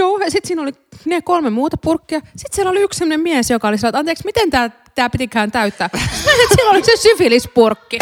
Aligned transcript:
joo, 0.00 0.18
ja 0.18 0.30
sitten 0.30 0.48
siinä 0.48 0.62
oli 0.62 0.72
ne 1.04 1.22
kolme 1.22 1.50
muuta 1.50 1.76
purkkia. 1.76 2.20
Sitten 2.20 2.54
siellä 2.54 2.70
oli 2.70 2.80
yksi 2.80 2.98
sellainen 2.98 3.20
mies, 3.20 3.50
joka 3.50 3.68
oli 3.68 3.78
sillä, 3.78 3.88
että 3.88 3.98
anteeksi, 3.98 4.24
miten 4.24 4.50
tämä 4.50 4.70
tää 4.94 5.10
pitikään 5.10 5.50
täyttää? 5.52 5.90
Sitten 5.98 6.56
siellä 6.56 6.70
oli 6.70 6.84
se 6.84 6.92
syfilispurkki. 6.96 7.98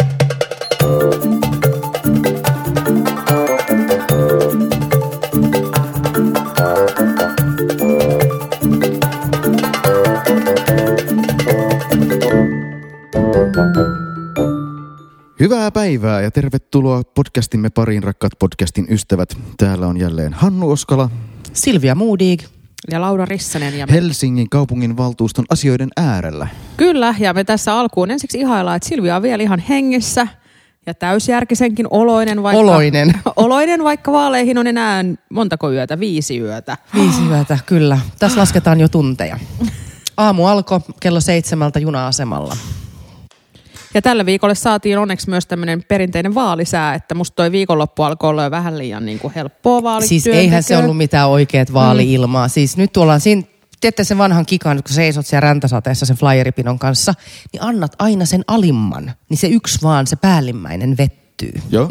Hyvää 15.39 15.71
päivää 15.71 16.21
ja 16.21 16.31
tervetuloa 16.31 17.01
podcastimme 17.15 17.69
pariin, 17.69 18.03
rakkaat 18.03 18.33
podcastin 18.39 18.87
ystävät. 18.89 19.37
Täällä 19.57 19.87
on 19.87 19.97
jälleen 19.99 20.33
Hannu 20.33 20.71
Oskala, 20.71 21.09
Silvia 21.53 21.95
Moodig. 21.95 22.41
Ja 22.91 23.01
Laura 23.01 23.25
Rissanen. 23.25 23.79
Ja 23.79 23.87
me... 23.87 23.93
Helsingin 23.93 24.49
kaupungin 24.49 24.97
valtuuston 24.97 25.45
asioiden 25.49 25.89
äärellä. 25.97 26.47
Kyllä, 26.77 27.15
ja 27.19 27.33
me 27.33 27.43
tässä 27.43 27.75
alkuun 27.75 28.11
ensiksi 28.11 28.39
ihaillaan, 28.39 28.77
että 28.77 28.89
Silvia 28.89 29.15
on 29.15 29.21
vielä 29.21 29.43
ihan 29.43 29.59
hengessä 29.59 30.27
ja 30.85 30.93
täysjärkisenkin 30.93 31.87
oloinen. 31.89 32.43
Vaikka, 32.43 32.59
Oloinen. 32.59 33.13
oloinen, 33.35 33.83
vaikka 33.83 34.11
vaaleihin 34.11 34.57
on 34.57 34.67
enää 34.67 35.03
montako 35.29 35.71
yötä? 35.71 35.99
Viisi 35.99 36.39
yötä. 36.39 36.77
Viisi 36.95 37.21
yötä, 37.29 37.59
kyllä. 37.65 37.99
Tässä 38.19 38.39
lasketaan 38.39 38.79
jo 38.79 38.87
tunteja. 38.87 39.39
Aamu 40.17 40.47
alkoi 40.47 40.79
kello 40.99 41.19
seitsemältä 41.21 41.79
juna-asemalla. 41.79 42.57
Ja 43.93 44.01
tällä 44.01 44.25
viikolla 44.25 44.55
saatiin 44.55 44.97
onneksi 44.97 45.29
myös 45.29 45.45
tämmöinen 45.45 45.83
perinteinen 45.83 46.35
vaalisää, 46.35 46.93
että 46.93 47.15
musta 47.15 47.35
toi 47.35 47.51
viikonloppu 47.51 48.03
alkoi 48.03 48.29
olla 48.29 48.43
jo 48.43 48.51
vähän 48.51 48.77
liian 48.77 49.05
niin 49.05 49.19
kuin 49.19 49.33
helppoa 49.33 49.83
vaalityöntekoa. 49.83 50.23
Siis 50.23 50.27
eihän 50.27 50.63
se 50.63 50.77
ollut 50.77 50.97
mitään 50.97 51.29
oikeat 51.29 51.73
vaali-ilmaa. 51.73 52.47
Mm. 52.47 52.51
Siis 52.51 52.77
nyt 52.77 52.97
ollaan 52.97 53.21
siinä, 53.21 53.43
teette 53.81 54.03
sen 54.03 54.17
vanhan 54.17 54.45
kikan, 54.45 54.77
kun 54.77 54.95
seisot 54.95 55.25
siellä 55.25 55.41
räntäsateessa 55.41 56.05
sen 56.05 56.17
flyeripinon 56.17 56.79
kanssa, 56.79 57.13
niin 57.53 57.63
annat 57.63 57.95
aina 57.99 58.25
sen 58.25 58.43
alimman. 58.47 59.13
Niin 59.29 59.37
se 59.37 59.47
yksi 59.47 59.79
vaan, 59.83 60.07
se 60.07 60.15
päällimmäinen 60.15 60.97
vettyy. 60.97 61.53
Joo, 61.69 61.89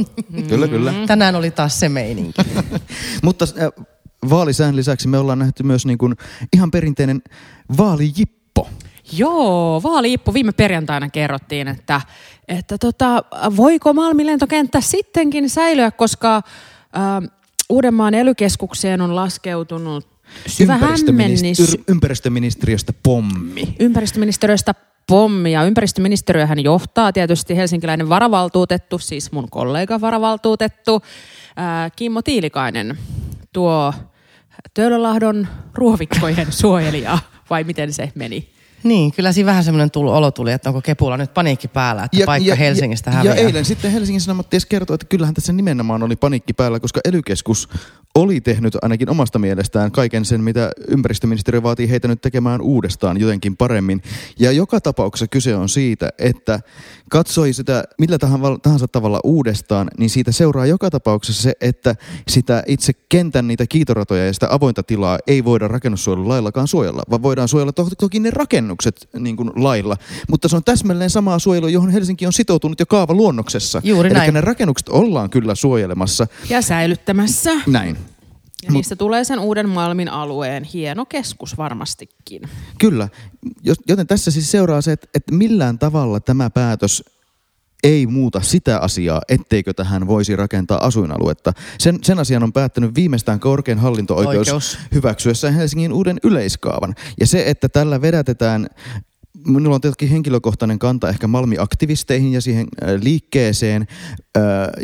kyllä, 0.48 0.68
kyllä. 0.68 0.94
Tänään 1.06 1.36
oli 1.36 1.50
taas 1.50 1.80
se 1.80 1.88
meininki. 1.88 2.42
Mutta 3.22 3.44
äh, 3.44 3.86
vaalisään 4.30 4.76
lisäksi 4.76 5.08
me 5.08 5.18
ollaan 5.18 5.38
nähty 5.38 5.62
myös 5.62 5.86
niin 5.86 5.98
kuin 5.98 6.14
ihan 6.52 6.70
perinteinen 6.70 7.22
vaalijippo. 7.78 8.37
Joo, 9.12 9.80
vaaliippu 9.82 10.34
viime 10.34 10.52
perjantaina 10.52 11.08
kerrottiin, 11.08 11.68
että, 11.68 12.00
että 12.48 12.78
tota, 12.78 13.24
voiko 13.56 13.92
Malmin 13.92 14.26
lentokenttä 14.26 14.80
sittenkin 14.80 15.50
säilyä, 15.50 15.90
koska 15.90 16.36
äh, 16.36 17.30
Uudenmaan 17.68 18.14
elykeskukseen 18.14 19.00
on 19.00 19.16
laskeutunut 19.16 20.06
syvä 20.46 20.76
hämmennys. 20.76 21.60
Ympäristöminister- 21.60 21.82
ympäristöministeriöstä 21.88 22.92
pommi. 23.02 23.74
ympäristöministeriöstä 23.80 24.74
pommi. 25.06 25.52
Ja 25.52 25.64
ympäristöministeriöhän 25.64 26.64
johtaa 26.64 27.12
tietysti 27.12 27.56
helsinkiläinen 27.56 28.08
varavaltuutettu, 28.08 28.98
siis 28.98 29.32
mun 29.32 29.50
kollega 29.50 30.00
varavaltuutettu, 30.00 31.02
ää, 31.56 31.90
Kimmo 31.90 32.22
Tiilikainen, 32.22 32.98
tuo 33.52 33.94
Töölölahdon 34.74 35.48
ruovikkojen 35.74 36.46
suojelija, 36.52 37.18
vai 37.50 37.64
miten 37.64 37.92
se 37.92 38.12
meni? 38.14 38.57
Niin, 38.82 39.12
kyllä 39.12 39.32
siinä 39.32 39.46
vähän 39.46 39.64
semmoinen 39.64 39.90
tullut, 39.90 40.14
olo 40.14 40.30
tuli, 40.30 40.52
että 40.52 40.70
onko 40.70 40.80
Kepulla 40.82 41.16
nyt 41.16 41.34
paniikki 41.34 41.68
päällä, 41.68 42.04
että 42.04 42.16
ja, 42.16 42.26
paikka 42.26 42.48
ja, 42.48 42.54
Helsingistä 42.54 43.10
häviää. 43.10 43.34
Ja 43.34 43.40
eilen 43.40 43.64
sitten 43.64 43.92
Helsingin 43.92 44.20
Sanomat 44.20 44.50
ties 44.50 44.66
kertoi, 44.66 44.94
että 44.94 45.06
kyllähän 45.06 45.34
tässä 45.34 45.52
nimenomaan 45.52 46.02
oli 46.02 46.16
paniikki 46.16 46.52
päällä, 46.52 46.80
koska 46.80 47.00
elykeskus 47.04 47.68
oli 48.22 48.40
tehnyt 48.40 48.76
ainakin 48.82 49.10
omasta 49.10 49.38
mielestään 49.38 49.92
kaiken 49.92 50.24
sen, 50.24 50.40
mitä 50.40 50.70
ympäristöministeriö 50.88 51.62
vaatii 51.62 51.90
heitä 51.90 52.08
nyt 52.08 52.20
tekemään 52.20 52.60
uudestaan 52.60 53.20
jotenkin 53.20 53.56
paremmin. 53.56 54.02
Ja 54.38 54.52
joka 54.52 54.80
tapauksessa 54.80 55.26
kyse 55.28 55.56
on 55.56 55.68
siitä, 55.68 56.08
että 56.18 56.60
katsoi 57.10 57.52
sitä 57.52 57.84
millä 57.98 58.18
tahansa 58.62 58.88
tavalla 58.88 59.20
uudestaan, 59.24 59.90
niin 59.98 60.10
siitä 60.10 60.32
seuraa 60.32 60.66
joka 60.66 60.90
tapauksessa 60.90 61.42
se, 61.42 61.52
että 61.60 61.94
sitä 62.28 62.62
itse 62.66 62.92
kentän 63.08 63.48
niitä 63.48 63.66
kiitoratoja 63.66 64.26
ja 64.26 64.32
sitä 64.32 64.46
avointa 64.50 64.82
tilaa 64.82 65.18
ei 65.26 65.44
voida 65.44 65.68
rakennussuojelulaillakaan 65.68 66.68
suojella, 66.68 67.02
vaan 67.10 67.22
voidaan 67.22 67.48
suojella 67.48 67.72
to- 67.72 67.88
toki 67.98 68.20
ne 68.20 68.30
rakennukset 68.30 69.08
niin 69.18 69.36
kuin 69.36 69.50
lailla. 69.56 69.96
Mutta 70.28 70.48
se 70.48 70.56
on 70.56 70.64
täsmälleen 70.64 71.10
samaa 71.10 71.38
suojelua, 71.38 71.70
johon 71.70 71.90
Helsinki 71.90 72.26
on 72.26 72.32
sitoutunut 72.32 72.80
jo 72.80 72.86
kaavaluonnoksessa. 72.86 73.80
Juuri 73.84 74.08
Eli 74.08 74.18
näin. 74.18 74.34
ne 74.34 74.40
rakennukset 74.40 74.88
ollaan 74.88 75.30
kyllä 75.30 75.54
suojelemassa. 75.54 76.26
Ja 76.50 76.62
säilyttämässä. 76.62 77.50
Näin. 77.66 77.96
Ja 78.62 78.72
niistä 78.72 78.96
tulee 78.96 79.24
sen 79.24 79.38
uuden 79.38 79.68
Malmin 79.68 80.08
alueen 80.08 80.64
hieno 80.64 81.06
keskus 81.06 81.58
varmastikin. 81.58 82.42
Kyllä, 82.78 83.08
joten 83.88 84.06
tässä 84.06 84.30
siis 84.30 84.50
seuraa 84.50 84.80
se, 84.80 84.92
että, 84.92 85.08
että 85.14 85.34
millään 85.34 85.78
tavalla 85.78 86.20
tämä 86.20 86.50
päätös 86.50 87.04
ei 87.82 88.06
muuta 88.06 88.40
sitä 88.40 88.78
asiaa, 88.78 89.22
etteikö 89.28 89.74
tähän 89.74 90.06
voisi 90.06 90.36
rakentaa 90.36 90.86
asuinaluetta. 90.86 91.52
Sen, 91.78 91.98
sen 92.02 92.18
asian 92.18 92.42
on 92.42 92.52
päättänyt 92.52 92.94
viimeistään 92.94 93.40
korkein 93.40 93.78
hallinto-oikeus 93.78 94.48
Oikeus. 94.48 94.78
hyväksyessään 94.94 95.54
Helsingin 95.54 95.92
uuden 95.92 96.18
yleiskaavan. 96.22 96.94
Ja 97.20 97.26
se, 97.26 97.44
että 97.46 97.68
tällä 97.68 98.02
vedätetään 98.02 98.68
Minulla 99.46 99.74
on 99.74 99.80
tietenkin 99.80 100.08
henkilökohtainen 100.08 100.78
kanta 100.78 101.08
ehkä 101.08 101.26
Malmi-aktivisteihin 101.26 102.32
ja 102.32 102.40
siihen 102.40 102.66
äh, 102.82 102.88
liikkeeseen 103.02 103.86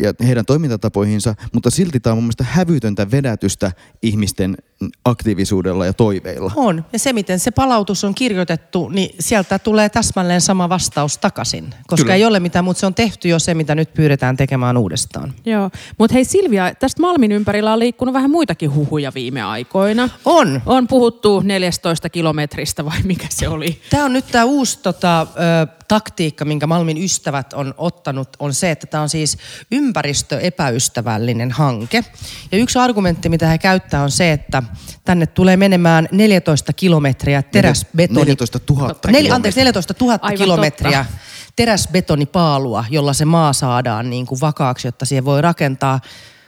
ja 0.02 0.12
heidän 0.26 0.46
toimintatapoihinsa, 0.46 1.34
mutta 1.52 1.70
silti 1.70 2.00
tämä 2.00 2.12
on 2.12 2.16
mun 2.16 2.24
mielestä 2.24 2.44
hävytöntä 2.44 3.10
vedätystä 3.10 3.72
ihmisten 4.02 4.56
aktiivisuudella 5.04 5.86
ja 5.86 5.92
toiveilla. 5.92 6.52
On. 6.56 6.84
Ja 6.92 6.98
se, 6.98 7.12
miten 7.12 7.38
se 7.38 7.50
palautus 7.50 8.04
on 8.04 8.14
kirjoitettu, 8.14 8.88
niin 8.88 9.16
sieltä 9.20 9.58
tulee 9.58 9.88
täsmälleen 9.88 10.40
sama 10.40 10.68
vastaus 10.68 11.18
takaisin. 11.18 11.74
Koska 11.86 12.04
Kyllä. 12.04 12.14
ei 12.14 12.24
ole 12.24 12.40
mitään, 12.40 12.64
mutta 12.64 12.80
se 12.80 12.86
on 12.86 12.94
tehty 12.94 13.28
jo 13.28 13.38
se, 13.38 13.54
mitä 13.54 13.74
nyt 13.74 13.94
pyydetään 13.94 14.36
tekemään 14.36 14.76
uudestaan. 14.76 15.32
Joo, 15.44 15.70
mutta 15.98 16.14
hei 16.14 16.24
Silvia, 16.24 16.74
tästä 16.74 17.02
Malmin 17.02 17.32
ympärillä 17.32 17.72
on 17.72 17.78
liikkunut 17.78 18.14
vähän 18.14 18.30
muitakin 18.30 18.74
huhuja 18.74 19.12
viime 19.14 19.42
aikoina. 19.42 20.08
On. 20.24 20.62
On 20.66 20.88
puhuttu 20.88 21.40
14 21.40 22.08
kilometristä 22.08 22.84
vai 22.84 23.02
mikä 23.04 23.26
se 23.30 23.48
oli? 23.48 23.80
Tämä 23.90 24.04
on 24.04 24.12
nyt 24.12 24.24
tämä 24.30 24.44
uusi 24.44 24.78
tota, 24.82 25.20
ö, 25.20 25.84
taktiikka, 25.88 26.44
minkä 26.44 26.66
Malmin 26.66 27.04
ystävät 27.04 27.52
on 27.52 27.74
ottanut, 27.78 28.28
on 28.38 28.54
se, 28.54 28.70
että 28.70 28.86
tämä 28.86 29.02
on 29.02 29.08
siis 29.08 29.38
ympäristöepäystävällinen 29.72 31.50
hanke. 31.50 32.04
Ja 32.52 32.58
yksi 32.58 32.78
argumentti, 32.78 33.28
mitä 33.28 33.46
he 33.46 33.58
käyttää, 33.58 34.02
on 34.02 34.10
se, 34.10 34.32
että 34.32 34.62
tänne 35.04 35.26
tulee 35.26 35.56
menemään 35.56 36.08
14 36.12 36.72
kilometriä 36.72 37.42
teräsbetoni... 37.42 38.20
14 38.20 38.58
000 38.70 38.94
Nel, 39.06 39.32
anteeksi, 39.32 39.60
14 39.60 39.94
000 40.00 40.18
Aivan 40.22 40.38
kilometriä 40.38 41.04
totta. 41.04 41.18
teräsbetonipaalua, 41.56 42.84
jolla 42.90 43.12
se 43.12 43.24
maa 43.24 43.52
saadaan 43.52 44.10
niin 44.10 44.26
kuin 44.26 44.40
vakaaksi, 44.40 44.88
jotta 44.88 45.04
siihen 45.04 45.24
voi 45.24 45.42
rakentaa, 45.42 46.00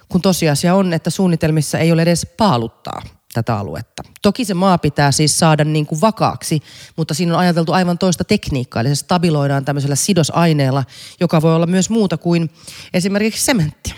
kun 0.09 0.23
tosiasia 0.23 0.75
on, 0.75 0.93
että 0.93 1.11
suunnitelmissa 1.11 1.79
ei 1.79 1.93
ole 1.93 2.03
edes 2.03 2.27
paaluttaa 2.37 3.03
tätä 3.37 3.59
aluetta. 3.59 4.03
Toki 4.23 4.45
se 4.45 4.55
maa 4.55 4.79
pitää 4.79 5.13
siis 5.13 5.39
saada 5.39 5.65
niin 5.65 5.87
kuin 5.87 6.01
vakaaksi, 6.01 6.63
mutta 6.97 7.15
siinä 7.15 7.33
on 7.33 7.39
ajateltu 7.39 7.73
aivan 7.73 7.99
toista 7.99 8.25
tekniikkaa, 8.25 8.81
eli 8.81 8.89
se 8.89 8.95
stabiloidaan 8.95 9.65
tämmöisellä 9.65 9.97
sidosaineella, 9.97 10.85
joka 11.21 11.43
voi 11.43 11.55
olla 11.55 11.67
myös 11.67 11.91
muuta 11.91 12.17
kuin 12.17 12.51
esimerkiksi 12.95 13.45
sementti. 13.45 13.95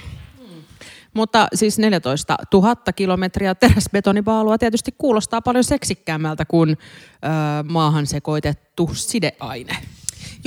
Mutta 1.15 1.49
siis 1.55 1.79
14 1.79 2.37
000 2.53 2.77
kilometriä 2.97 3.55
teräsbetonipaalua 3.55 4.59
tietysti 4.59 4.95
kuulostaa 4.99 5.43
paljon 5.43 5.65
seksikkäämmältä 5.65 6.45
kuin 6.45 6.71
ö, 6.71 6.79
maahan 7.69 8.07
sekoitettu 8.07 8.91
sideaine. 8.95 9.77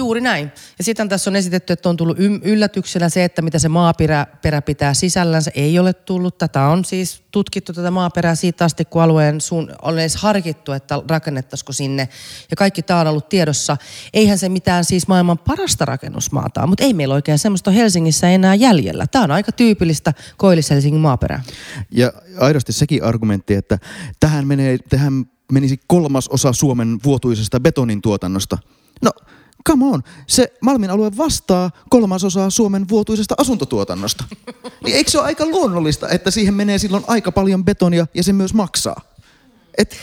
Juuri 0.01 0.21
näin. 0.21 0.51
Ja 0.77 0.83
sitten 0.83 1.09
tässä 1.09 1.29
on 1.29 1.35
esitetty, 1.35 1.73
että 1.73 1.89
on 1.89 1.97
tullut 1.97 2.17
yllätyksenä 2.43 3.09
se, 3.09 3.23
että 3.23 3.41
mitä 3.41 3.59
se 3.59 3.69
maaperä 3.69 4.25
perä 4.41 4.61
pitää 4.61 4.93
sisällänsä. 4.93 5.51
Ei 5.55 5.79
ole 5.79 5.93
tullut. 5.93 6.37
Tätä 6.37 6.65
on 6.65 6.85
siis 6.85 7.23
tutkittu 7.31 7.73
tätä 7.73 7.91
maaperää 7.91 8.35
siitä 8.35 8.65
asti, 8.65 8.85
kun 8.85 9.01
alueen 9.01 9.41
suun, 9.41 9.71
on 9.81 9.99
edes 9.99 10.15
harkittu, 10.15 10.71
että 10.71 11.01
rakennettaisiko 11.09 11.73
sinne. 11.73 12.09
Ja 12.51 12.57
kaikki 12.57 12.81
tämä 12.81 12.99
on 12.99 13.07
ollut 13.07 13.29
tiedossa. 13.29 13.77
Eihän 14.13 14.37
se 14.37 14.49
mitään 14.49 14.85
siis 14.85 15.07
maailman 15.07 15.37
parasta 15.37 15.85
rakennusmaata 15.85 16.67
mutta 16.67 16.83
ei 16.83 16.93
meillä 16.93 17.15
oikein 17.15 17.39
semmoista 17.39 17.71
Helsingissä 17.71 18.29
enää 18.29 18.55
jäljellä. 18.55 19.07
Tämä 19.07 19.23
on 19.23 19.31
aika 19.31 19.51
tyypillistä 19.51 20.13
Koillis-Helsingin 20.37 20.99
maaperää. 20.99 21.43
Ja 21.91 22.13
aidosti 22.39 22.73
sekin 22.73 23.03
argumentti, 23.03 23.53
että 23.53 23.77
tähän, 24.19 24.47
menee, 24.47 24.77
tähän 24.89 25.25
menisi 25.51 25.79
kolmas 25.87 26.27
osa 26.27 26.53
Suomen 26.53 26.99
vuotuisesta 27.03 27.59
betonin 27.59 28.01
tuotannosta. 28.01 28.57
No, 29.01 29.11
come 29.69 29.85
on, 29.85 30.03
se 30.27 30.53
Malmin 30.61 30.89
alue 30.89 31.11
vastaa 31.17 31.71
kolmasosaa 31.89 32.49
Suomen 32.49 32.89
vuotuisesta 32.89 33.35
asuntotuotannosta. 33.37 34.23
Niin 34.85 34.95
eikö 34.95 35.11
se 35.11 35.17
ole 35.19 35.25
aika 35.27 35.45
luonnollista, 35.45 36.09
että 36.09 36.31
siihen 36.31 36.53
menee 36.53 36.77
silloin 36.77 37.03
aika 37.07 37.31
paljon 37.31 37.65
betonia 37.65 38.07
ja 38.13 38.23
se 38.23 38.33
myös 38.33 38.53
maksaa? 38.53 39.01
Et 39.77 39.95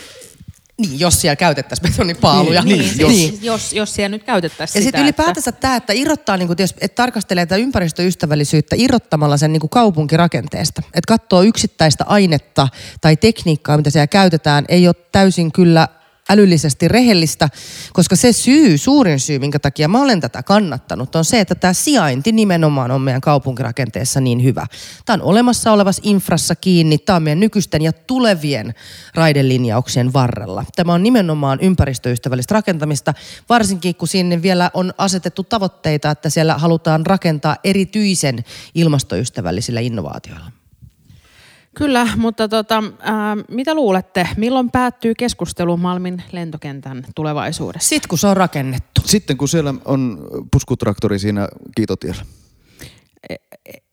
Niin, 0.77 0.99
jos 0.99 1.21
siellä 1.21 1.35
käytettäisiin 1.35 1.91
betonipaaluja. 1.91 2.61
Niin, 2.61 2.79
Niin, 2.79 2.99
jos- 2.99 3.11
siis, 3.11 3.41
jos, 3.41 3.73
jos 3.73 3.93
siellä 3.93 4.09
nyt 4.09 4.23
käytettäisiin 4.23 4.79
Ja 4.79 4.83
sitä. 4.83 4.97
sitten 4.97 5.03
ylipäätänsä 5.03 5.51
tämä, 5.51 5.75
että 5.75 5.93
irrottaa, 5.93 6.37
niin 6.37 6.51
että, 6.51 6.63
jos, 6.63 6.75
että 6.81 6.95
tarkastelee 6.95 7.45
tätä 7.45 7.55
ympäristöystävällisyyttä 7.55 8.75
irrottamalla 8.79 9.37
sen 9.37 9.53
niin 9.53 9.69
kaupunkirakenteesta. 9.71 10.81
Että 10.85 11.07
katsoo 11.07 11.41
yksittäistä 11.43 12.03
ainetta 12.07 12.67
tai 13.01 13.17
tekniikkaa, 13.17 13.77
mitä 13.77 13.89
siellä 13.89 14.07
käytetään, 14.07 14.65
ei 14.67 14.87
ole 14.87 14.95
täysin 15.11 15.51
kyllä 15.51 15.87
älyllisesti 16.29 16.87
rehellistä, 16.87 17.49
koska 17.93 18.15
se 18.15 18.31
syy, 18.31 18.77
suurin 18.77 19.19
syy, 19.19 19.39
minkä 19.39 19.59
takia 19.59 19.87
mä 19.87 20.01
olen 20.01 20.21
tätä 20.21 20.43
kannattanut, 20.43 21.15
on 21.15 21.25
se, 21.25 21.39
että 21.39 21.55
tämä 21.55 21.73
sijainti 21.73 22.31
nimenomaan 22.31 22.91
on 22.91 23.01
meidän 23.01 23.21
kaupunkirakenteessa 23.21 24.21
niin 24.21 24.43
hyvä. 24.43 24.67
Tämä 25.05 25.15
on 25.15 25.21
olemassa 25.21 25.71
olevassa 25.71 26.01
infrassa 26.05 26.55
kiinni, 26.55 26.97
tämä 26.97 27.15
on 27.15 27.23
meidän 27.23 27.39
nykyisten 27.39 27.81
ja 27.81 27.93
tulevien 27.93 28.73
raidelinjauksien 29.15 30.13
varrella. 30.13 30.65
Tämä 30.75 30.93
on 30.93 31.03
nimenomaan 31.03 31.59
ympäristöystävällistä 31.61 32.53
rakentamista, 32.53 33.13
varsinkin 33.49 33.95
kun 33.95 34.07
sinne 34.07 34.41
vielä 34.41 34.71
on 34.73 34.93
asetettu 34.97 35.43
tavoitteita, 35.43 36.11
että 36.11 36.29
siellä 36.29 36.57
halutaan 36.57 37.05
rakentaa 37.05 37.57
erityisen 37.63 38.43
ilmastoystävällisillä 38.75 39.79
innovaatioilla. 39.79 40.58
Kyllä, 41.75 42.07
mutta 42.15 42.47
tota, 42.47 42.83
ää, 42.99 43.37
mitä 43.51 43.73
luulette, 43.75 44.27
milloin 44.37 44.71
päättyy 44.71 45.15
keskustelu 45.15 45.77
Malmin 45.77 46.23
lentokentän 46.31 47.05
tulevaisuudessa? 47.15 47.89
Sitten 47.89 48.09
kun 48.09 48.17
se 48.17 48.27
on 48.27 48.37
rakennettu. 48.37 49.01
Sitten 49.05 49.37
kun 49.37 49.47
siellä 49.47 49.73
on 49.85 50.27
puskutraktori 50.51 51.19
siinä 51.19 51.47
kiitotiellä. 51.75 52.25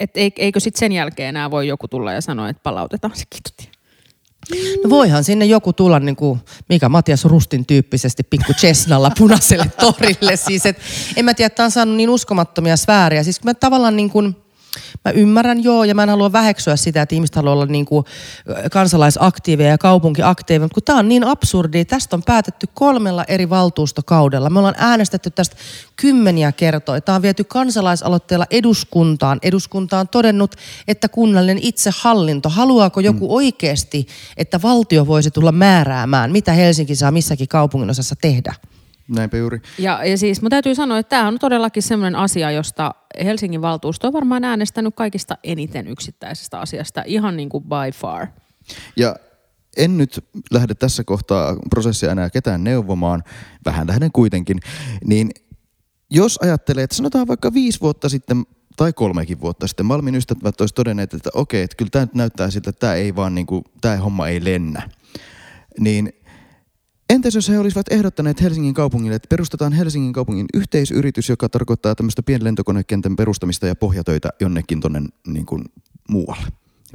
Et 0.00 0.11
eikö 0.14 0.61
sitten 0.61 0.81
sen 0.81 0.93
jälkeen 0.93 1.28
enää 1.28 1.50
voi 1.50 1.69
joku 1.69 1.88
tulla 1.88 2.12
ja 2.12 2.20
sanoa, 2.20 2.49
että 2.49 2.62
palautetaan 2.62 3.17
se 3.17 3.25
kitutie? 3.31 3.67
No 4.84 4.90
voihan 4.90 5.25
sinne 5.25 5.44
joku 5.44 5.72
tulla 5.72 6.00
niin 6.00 6.17
kuin 6.17 6.40
Mika 6.69 6.88
Matias 6.88 7.25
Rustin 7.25 7.67
tyyppisesti 7.67 8.22
pikku 8.22 8.52
Cessnalla 8.52 9.11
punaiselle 9.19 9.70
torille. 9.81 10.37
Siis 10.37 10.67
et, 10.67 10.79
en 11.17 11.25
mä 11.25 11.34
tiedä, 11.34 11.46
että 11.46 11.64
on 11.64 11.70
saanut 11.70 11.96
niin 11.96 12.11
uskomattomia 12.11 12.76
sfääriä. 12.76 13.22
Siis 13.22 13.44
mä 13.44 13.55
tavallaan 13.55 13.96
niin 13.96 14.11
kuin, 14.11 14.37
Mä 15.05 15.11
ymmärrän 15.11 15.64
joo, 15.64 15.84
ja 15.84 15.94
mä 15.94 16.02
en 16.02 16.08
halua 16.08 16.32
väheksyä 16.32 16.76
sitä, 16.76 17.02
että 17.02 17.14
ihmiset 17.14 17.37
haluaa 17.37 17.52
olla 17.52 17.67
niin 17.67 17.87
kuin 17.87 18.05
kansalaisaktiiveja 18.70 19.70
ja 19.70 19.78
kaupunkiaktiiveja, 19.78 20.64
mutta 20.64 20.75
kun 20.75 20.82
tämä 20.82 20.99
on 20.99 21.08
niin 21.08 21.25
absurdi, 21.25 21.84
tästä 21.84 22.17
on 22.17 22.23
päätetty 22.23 22.69
kolmella 22.75 23.25
eri 23.28 23.50
valtuustokaudella. 23.50 24.50
Me 24.50 24.58
ollaan 24.58 24.75
äänestetty 24.78 25.31
tästä 25.31 25.56
kymmeniä 25.96 26.52
kertoja. 26.52 27.00
Tämä 27.00 27.17
on 27.17 27.23
viety 27.23 27.44
kansalaisaloitteella 27.44 28.46
eduskuntaan. 28.50 29.38
Eduskunta 29.43 29.99
on 29.99 30.08
todennut, 30.08 30.56
että 30.88 31.08
kunnallinen 31.08 31.62
itsehallinto, 31.62 32.49
haluaako 32.49 33.00
joku 33.00 33.37
oikeasti, 33.37 34.06
että 34.37 34.62
valtio 34.62 35.06
voisi 35.06 35.31
tulla 35.31 35.52
määräämään, 35.52 36.32
mitä 36.32 36.52
Helsinki 36.52 36.96
saa 36.96 37.11
missäkin 37.11 37.49
kaupungin 37.49 37.90
osassa 37.90 38.17
tehdä. 38.17 38.55
Näinpä 39.08 39.37
juuri. 39.37 39.61
Ja, 39.79 40.05
ja 40.05 40.19
siis 40.19 40.43
mun 40.43 40.50
täytyy 40.50 40.75
sanoa, 40.75 40.99
että 40.99 41.11
tämä 41.11 41.29
on 41.29 41.38
todellakin 41.38 41.82
sellainen 41.82 42.20
asia, 42.20 42.50
josta 42.50 42.94
Helsingin 43.25 43.62
valtuusto 43.62 44.06
on 44.06 44.12
varmaan 44.12 44.44
äänestänyt 44.44 44.94
kaikista 44.94 45.38
eniten 45.44 45.87
yksittäisestä 45.87 46.61
asiasta, 46.61 47.03
ihan 47.06 47.37
niin 47.37 47.49
kuin 47.49 47.64
by 47.64 47.93
far. 47.94 48.26
Ja 48.97 49.17
en 49.76 49.99
nyt 49.99 50.25
lähde 50.50 50.75
tässä 50.75 51.05
kohtaa 51.05 51.56
prosessia 51.70 52.12
enää 52.12 52.31
ketään 52.31 52.64
neuvomaan, 52.64 53.25
vähän 53.64 53.87
lähden 53.87 54.12
kuitenkin, 54.12 54.61
niin 55.05 55.31
jos 56.11 56.38
ajattelee, 56.43 56.85
että 56.85 56.97
sanotaan 56.97 57.29
vaikka 57.29 57.55
viisi 57.55 57.81
vuotta 57.81 58.08
sitten 58.08 58.47
tai 58.76 58.93
kolmekin 58.93 59.41
vuotta 59.41 59.67
sitten 59.67 59.87
Malmin 59.87 60.14
ystävät 60.14 60.61
olisi 60.61 60.75
todenneet, 60.75 61.14
että 61.14 61.31
okei, 61.35 61.62
että 61.62 61.76
kyllä 61.76 61.91
tämä 61.91 62.05
nyt 62.05 62.14
näyttää 62.14 62.50
siltä, 62.50 62.70
että 62.70 62.81
tämä 62.81 62.94
ei 62.94 63.17
vaan 63.17 63.35
niin 63.35 63.47
kuin, 63.47 63.64
tämä 63.81 63.97
homma 63.97 64.29
ei 64.29 64.44
lennä. 64.44 64.88
Niin 65.81 66.12
Entäs 67.11 67.35
jos 67.35 67.49
he 67.49 67.58
olisivat 67.58 67.93
ehdottaneet 67.93 68.43
Helsingin 68.43 68.75
kaupungille, 68.75 69.17
että 69.17 69.29
perustetaan 69.29 69.73
Helsingin 69.73 70.12
kaupungin 70.12 70.47
yhteisyritys, 70.55 71.29
joka 71.29 71.49
tarkoittaa 71.49 71.94
tämmöistä 71.94 72.23
pienlentokonekentän 72.23 73.17
perustamista 73.17 73.67
ja 73.67 73.76
pohjatöitä 73.76 74.29
jonnekin 74.41 74.81
tonne 74.81 75.03
niin 75.26 75.47
kuin 75.47 75.64
muualle, 76.08 76.47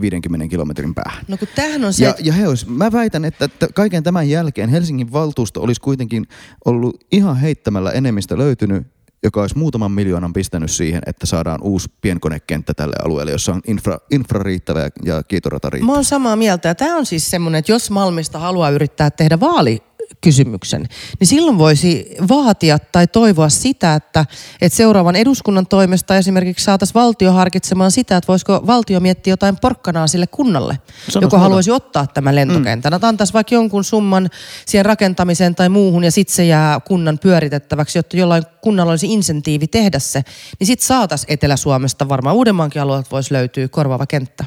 50 0.02 0.48
kilometrin 0.48 0.96
päähän. 0.96 1.26
No 1.28 1.38
kun 1.38 1.48
tämähän 1.56 1.86
on 1.86 1.94
se, 1.94 2.04
Ja, 2.04 2.10
että 2.10 2.22
ja 2.26 2.34
he 2.34 2.48
olis, 2.48 2.68
mä 2.68 2.92
väitän, 2.92 3.26
että, 3.26 3.46
että 3.46 3.68
kaiken 3.74 4.04
tämän 4.04 4.30
jälkeen 4.30 4.70
Helsingin 4.70 5.12
valtuusto 5.12 5.62
olisi 5.62 5.82
kuitenkin 5.82 6.28
ollut 6.66 7.04
ihan 7.12 7.38
heittämällä 7.38 7.92
enemmistä 7.92 8.38
löytynyt, 8.38 8.88
joka 9.24 9.42
olisi 9.42 9.58
muutaman 9.58 9.92
miljoonan 9.92 10.34
pistänyt 10.34 10.72
siihen, 10.72 11.02
että 11.06 11.26
saadaan 11.26 11.64
uusi 11.64 11.90
pienkonekenttä 12.02 12.74
tälle 12.74 12.96
alueelle, 13.06 13.32
jossa 13.32 13.54
on 13.54 13.62
infra, 13.68 13.98
infra 14.12 14.44
riittävä 14.44 14.82
ja- 14.82 14.90
ja 15.06 15.24
kiitorata 15.24 15.70
riittävä. 15.70 15.92
Mä 15.92 15.94
oon 15.96 16.06
samaa 16.06 16.36
mieltä. 16.36 16.68
Ja 16.68 16.76
tämä 16.76 16.98
on 16.98 17.06
siis 17.06 17.30
semmoinen, 17.30 17.60
että 17.60 17.72
jos 17.72 17.92
Malmista 17.92 18.40
haluaa 18.40 18.70
yrittää 18.70 19.12
tehdä 19.12 19.40
vaali 19.40 19.84
kysymyksen, 20.22 20.88
niin 21.20 21.28
silloin 21.28 21.58
voisi 21.58 22.16
vaatia 22.30 22.80
tai 22.80 23.08
toivoa 23.08 23.50
sitä, 23.50 23.96
että, 23.96 24.26
että 24.62 24.78
seuraavan 24.78 25.16
eduskunnan 25.16 25.68
toimesta 25.68 26.18
esimerkiksi 26.18 26.66
saataisiin 26.66 26.94
valtio 26.94 27.32
harkitsemaan 27.32 27.92
sitä, 27.92 28.18
että 28.18 28.28
voisiko 28.28 28.64
valtio 28.68 29.00
miettiä 29.00 29.32
jotain 29.32 29.58
porkkanaa 29.62 30.08
sille 30.08 30.28
kunnalle, 30.28 30.80
Sanois 31.10 31.22
joka 31.22 31.40
haluaisi 31.40 31.72
ottaa 31.72 32.08
tämän 32.08 32.36
lentokentän. 32.36 32.94
Mm. 32.94 33.00
Antaisi 33.02 33.34
vaikka 33.34 33.56
jonkun 33.56 33.84
summan 33.84 34.30
siihen 34.66 34.86
rakentamiseen 34.86 35.56
tai 35.56 35.70
muuhun 35.70 36.04
ja 36.04 36.12
sitten 36.12 36.36
se 36.36 36.46
jää 36.46 36.80
kunnan 36.80 37.20
pyöritettäväksi, 37.20 37.98
jotta 37.98 38.18
jollain 38.18 38.44
kunnalla 38.62 38.92
olisi 38.92 39.14
insentiivi 39.14 39.68
tehdä 39.68 40.00
se. 40.00 40.24
Niin 40.60 40.68
sitten 40.68 40.88
saataisiin 40.88 41.34
Etelä-Suomesta, 41.34 42.10
varmaan 42.10 42.36
Uudenmaankin 42.36 42.82
alueelta 42.82 43.12
voisi 43.12 43.34
löytyä 43.34 43.68
korvaava 43.68 44.08
kenttä. 44.08 44.46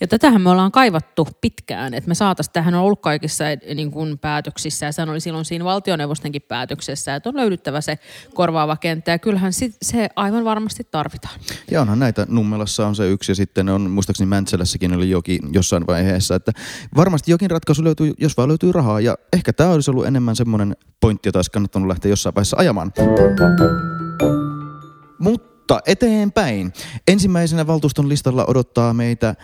Ja 0.00 0.08
tätähän 0.08 0.42
me 0.42 0.50
ollaan 0.50 0.72
kaivattu 0.72 1.28
pitkään, 1.40 1.94
että 1.94 2.08
me 2.08 2.14
saataisiin, 2.14 2.52
tähän 2.52 2.74
on 2.74 2.80
ollut 2.80 3.00
kaikissa 3.00 3.50
eh, 3.50 3.74
niin 3.74 3.90
kuin 3.90 4.18
päätöksissä 4.18 4.86
ja 4.86 4.92
sehän 4.92 5.08
oli 5.08 5.20
silloin 5.20 5.44
siinä 5.44 5.64
valtioneuvostonkin 5.64 6.42
päätöksessä, 6.42 7.14
että 7.14 7.28
on 7.28 7.36
löydyttävä 7.36 7.80
se 7.80 7.98
korvaava 8.34 8.76
kenttä 8.76 9.10
ja 9.10 9.18
kyllähän 9.18 9.52
se 9.82 10.08
aivan 10.16 10.44
varmasti 10.44 10.86
tarvitaan. 10.90 11.40
Ja 11.70 11.80
onhan 11.80 11.98
näitä, 11.98 12.26
Nummelassa 12.28 12.86
on 12.86 12.96
se 12.96 13.10
yksi 13.10 13.32
ja 13.32 13.36
sitten 13.36 13.68
on, 13.68 13.90
muistaakseni 13.90 14.28
Mäntsälässäkin 14.28 14.94
oli 14.94 15.10
jokin 15.10 15.40
jossain 15.52 15.86
vaiheessa, 15.86 16.34
että 16.34 16.52
varmasti 16.96 17.30
jokin 17.30 17.50
ratkaisu 17.50 17.84
löytyy, 17.84 18.12
jos 18.18 18.36
vaan 18.36 18.48
löytyy 18.48 18.72
rahaa 18.72 19.00
ja 19.00 19.16
ehkä 19.32 19.52
tämä 19.52 19.70
olisi 19.70 19.90
ollut 19.90 20.06
enemmän 20.06 20.36
semmoinen 20.36 20.76
pointti, 21.00 21.28
jota 21.28 21.38
olisi 21.38 21.50
kannattanut 21.50 21.88
lähteä 21.88 22.10
jossain 22.10 22.34
vaiheessa 22.34 22.56
ajamaan. 22.56 22.92
Mutta 25.18 25.80
eteenpäin. 25.86 26.72
Ensimmäisenä 27.08 27.66
valtuuston 27.66 28.08
listalla 28.08 28.44
odottaa 28.48 28.94
meitä 28.94 29.34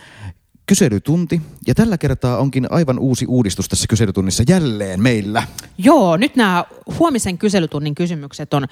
kyselytunti 0.67 1.41
ja 1.67 1.75
tällä 1.75 1.97
kertaa 1.97 2.37
onkin 2.37 2.67
aivan 2.69 2.99
uusi 2.99 3.25
uudistus 3.25 3.69
tässä 3.69 3.85
kyselytunnissa 3.89 4.43
jälleen 4.49 5.01
meillä. 5.01 5.43
Joo, 5.77 6.17
nyt 6.17 6.35
nämä 6.35 6.65
huomisen 6.99 7.37
kyselytunnin 7.37 7.95
kysymykset 7.95 8.53
on 8.53 8.67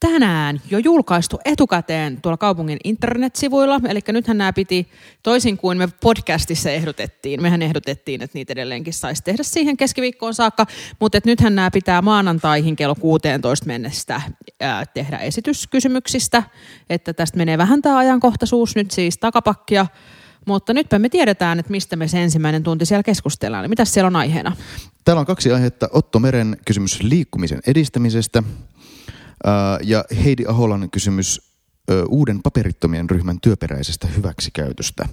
tänään 0.00 0.60
jo 0.70 0.78
julkaistu 0.78 1.40
etukäteen 1.44 2.20
tuolla 2.22 2.36
kaupungin 2.36 2.78
internetsivuilla. 2.84 3.80
Eli 3.88 4.00
nythän 4.08 4.38
nämä 4.38 4.52
piti, 4.52 4.88
toisin 5.22 5.56
kuin 5.56 5.78
me 5.78 5.88
podcastissa 6.02 6.70
ehdotettiin, 6.70 7.42
mehän 7.42 7.62
ehdotettiin, 7.62 8.22
että 8.22 8.38
niitä 8.38 8.52
edelleenkin 8.52 8.92
saisi 8.92 9.22
tehdä 9.22 9.42
siihen 9.42 9.76
keskiviikkoon 9.76 10.34
saakka, 10.34 10.66
mutta 11.00 11.18
että 11.18 11.30
nythän 11.30 11.54
nämä 11.54 11.70
pitää 11.70 12.02
maanantaihin 12.02 12.76
kello 12.76 12.94
16 12.94 13.66
mennessä 13.66 14.20
ää, 14.60 14.86
tehdä 14.86 15.18
esityskysymyksistä, 15.18 16.42
että 16.90 17.12
tästä 17.12 17.38
menee 17.38 17.58
vähän 17.58 17.82
tämä 17.82 17.98
ajankohtaisuus 17.98 18.76
nyt 18.76 18.90
siis 18.90 19.18
takapakkia, 19.18 19.86
mutta 20.46 20.74
nytpä 20.74 20.98
me 20.98 21.08
tiedetään, 21.08 21.58
että 21.58 21.70
mistä 21.70 21.96
me 21.96 22.08
se 22.08 22.22
ensimmäinen 22.22 22.62
tunti 22.62 22.86
siellä 22.86 23.02
keskustellaan. 23.02 23.64
Eli 23.64 23.68
mitäs 23.68 23.94
siellä 23.94 24.06
on 24.06 24.16
aiheena? 24.16 24.56
Täällä 25.04 25.20
on 25.20 25.26
kaksi 25.26 25.52
aihetta. 25.52 25.88
Otto 25.92 26.18
Meren 26.18 26.56
kysymys 26.66 27.02
liikkumisen 27.02 27.60
edistämisestä 27.66 28.42
ja 29.82 30.04
Heidi 30.24 30.44
Aholan 30.48 30.90
kysymys 30.90 31.47
uuden 32.08 32.42
paperittomien 32.42 33.10
ryhmän 33.10 33.40
työperäisestä 33.40 34.06
hyväksikäytöstä. 34.06 35.08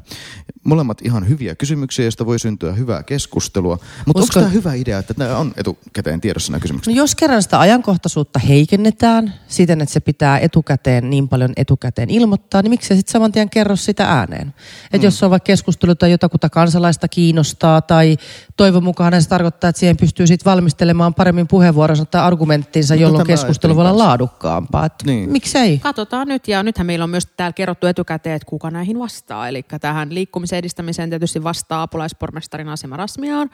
Molemmat 0.63 1.01
ihan 1.01 1.29
hyviä 1.29 1.55
kysymyksiä, 1.55 2.05
joista 2.05 2.25
voi 2.25 2.39
syntyä 2.39 2.71
hyvää 2.71 3.03
keskustelua. 3.03 3.79
Mutta 4.05 4.21
onko 4.21 4.21
Uskon- 4.21 4.39
tämä 4.39 4.47
hyvä 4.49 4.73
idea, 4.73 4.99
että 4.99 5.13
nämä 5.17 5.37
on 5.37 5.53
etukäteen 5.57 6.21
tiedossa 6.21 6.51
nämä 6.51 6.59
kysymykset? 6.59 6.93
No 6.93 6.97
jos 6.97 7.15
kerran 7.15 7.43
sitä 7.43 7.59
ajankohtaisuutta 7.59 8.39
heikennetään 8.39 9.33
siten, 9.47 9.81
että 9.81 9.93
se 9.93 9.99
pitää 9.99 10.39
etukäteen 10.39 11.09
niin 11.09 11.29
paljon 11.29 11.53
etukäteen 11.57 12.09
ilmoittaa, 12.09 12.61
niin 12.61 12.69
miksi 12.69 12.95
sitten 12.95 13.11
saman 13.11 13.31
tien 13.31 13.49
kerro 13.49 13.75
sitä 13.75 14.05
ääneen? 14.05 14.53
Että 14.85 14.97
mm. 14.97 15.03
jos 15.03 15.23
on 15.23 15.29
vaikka 15.29 15.45
keskustelu 15.45 15.95
tai 15.95 16.11
jotakuta 16.11 16.49
kansalaista 16.49 17.07
kiinnostaa 17.07 17.81
tai 17.81 18.17
toivon 18.57 18.83
mukaan 18.83 19.21
se 19.21 19.29
tarkoittaa, 19.29 19.69
että 19.69 19.79
siihen 19.79 19.97
pystyy 19.97 20.27
sitten 20.27 20.51
valmistelemaan 20.51 21.13
paremmin 21.13 21.47
puheenvuoronsa 21.47 22.05
tai 22.05 22.21
argumenttinsa, 22.21 22.93
Mutta 22.93 23.01
jolloin 23.01 23.27
keskustelu 23.27 23.75
voi 23.75 23.81
olla 23.81 23.97
laadukkaampaa. 23.97 24.85
Et 24.85 24.93
Niin. 25.05 25.31
Miksei? 25.31 25.79
Katsotaan 25.79 26.27
nyt 26.27 26.47
ja 26.47 26.63
nythän 26.65 26.87
meillä 26.87 27.03
on 27.03 27.09
myös 27.09 27.25
täällä 27.25 27.53
kerrottu 27.53 27.87
etukäteen, 27.87 28.35
että 28.35 28.45
kuka 28.45 28.71
näihin 28.71 28.99
vastaa. 28.99 29.47
Eli 29.47 29.65
tähän 29.81 30.13
liikkumisen 30.13 30.59
edistämiseen 30.59 31.09
tietysti 31.09 31.43
vastaa 31.43 31.81
apulaispormestarin 31.81 32.69
Asema 32.69 32.97
Rasmiaan, 32.97 33.49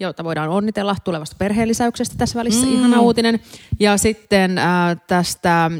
jota 0.00 0.24
voidaan 0.24 0.48
onnitella 0.48 0.96
tulevasta 1.04 1.36
perheellisäyksestä 1.38 2.14
tässä 2.18 2.38
välissä, 2.38 2.66
mm. 2.66 2.72
ihana 2.72 3.00
uutinen. 3.00 3.40
Ja 3.80 3.96
sitten 3.96 4.58
äh, 4.58 4.96
tästä 5.06 5.70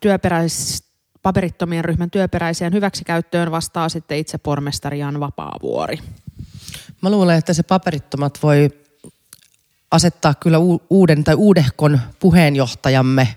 työperäis, 0.00 0.84
paperittomien 1.22 1.84
ryhmän 1.84 2.10
työperäiseen 2.10 2.72
hyväksikäyttöön 2.72 3.50
vastaa 3.50 3.88
sitten 3.88 4.18
itse 4.18 4.38
pormestari 4.38 4.98
Jan 4.98 5.20
Vapaavuori. 5.20 5.98
Mä 7.02 7.10
luulen, 7.10 7.38
että 7.38 7.52
se 7.52 7.62
paperittomat 7.62 8.38
voi 8.42 8.70
asettaa 9.90 10.34
kyllä 10.34 10.58
uuden 10.90 11.24
tai 11.24 11.34
uudehkon 11.34 12.00
puheenjohtajamme 12.20 13.28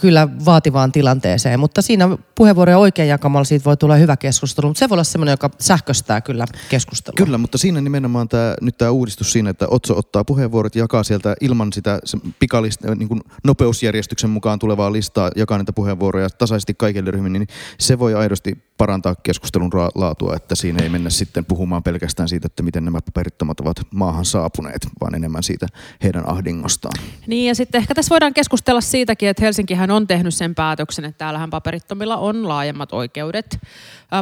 kyllä 0.00 0.28
vaativaan 0.44 0.92
tilanteeseen, 0.92 1.60
mutta 1.60 1.82
siinä 1.82 2.18
puheenvuoroja 2.34 2.78
oikein 2.78 3.08
jakamalla 3.08 3.44
siitä 3.44 3.64
voi 3.64 3.76
tulla 3.76 3.96
hyvä 3.96 4.16
keskustelu, 4.16 4.66
mutta 4.66 4.78
se 4.78 4.88
voi 4.88 4.94
olla 4.94 5.04
semmoinen, 5.04 5.32
joka 5.32 5.50
sähköstää 5.60 6.20
kyllä 6.20 6.46
keskustelua. 6.68 7.16
Kyllä, 7.16 7.38
mutta 7.38 7.58
siinä 7.58 7.80
nimenomaan 7.80 8.28
tämä, 8.28 8.54
nyt 8.60 8.78
tämä 8.78 8.90
uudistus 8.90 9.32
siinä, 9.32 9.50
että 9.50 9.66
Otso 9.68 9.98
ottaa 9.98 10.24
puheenvuorot, 10.24 10.76
jakaa 10.76 11.02
sieltä 11.02 11.34
ilman 11.40 11.72
sitä 11.72 11.98
pikalista, 12.38 12.94
niin 12.94 13.08
kuin 13.08 13.20
nopeusjärjestyksen 13.44 14.30
mukaan 14.30 14.58
tulevaa 14.58 14.92
listaa, 14.92 15.30
jakaa 15.36 15.58
niitä 15.58 15.72
puheenvuoroja 15.72 16.30
tasaisesti 16.30 16.74
kaikille 16.74 17.10
ryhmille, 17.10 17.38
niin 17.38 17.48
se 17.78 17.98
voi 17.98 18.14
aidosti 18.14 18.64
parantaa 18.78 19.14
keskustelun 19.22 19.70
laatua, 19.94 20.36
että 20.36 20.54
siinä 20.54 20.82
ei 20.82 20.88
mennä 20.88 21.10
sitten 21.10 21.44
puhumaan 21.44 21.82
pelkästään 21.82 22.28
siitä, 22.28 22.46
että 22.46 22.62
miten 22.62 22.84
nämä 22.84 22.98
paperittomat 23.00 23.60
ovat 23.60 23.76
maahan 23.94 24.24
saapuneet, 24.24 24.86
vaan 25.00 25.14
enemmän 25.14 25.42
siitä 25.42 25.66
heidän 26.02 26.28
ahdingostaan. 26.28 27.04
Niin 27.26 27.48
ja 27.48 27.54
sitten 27.54 27.78
ehkä 27.78 27.94
tässä 27.94 28.10
voidaan 28.10 28.34
keskustella 28.34 28.80
siitäkin, 28.80 29.28
että 29.28 29.44
Helsinkihän 29.44 29.90
on 29.90 30.06
tehnyt 30.06 30.34
sen 30.34 30.54
päätöksen, 30.54 31.04
että 31.04 31.18
täällähän 31.18 31.50
paperittomilla 31.50 32.16
on 32.16 32.48
laajemmat 32.48 32.92
oikeudet 32.92 33.58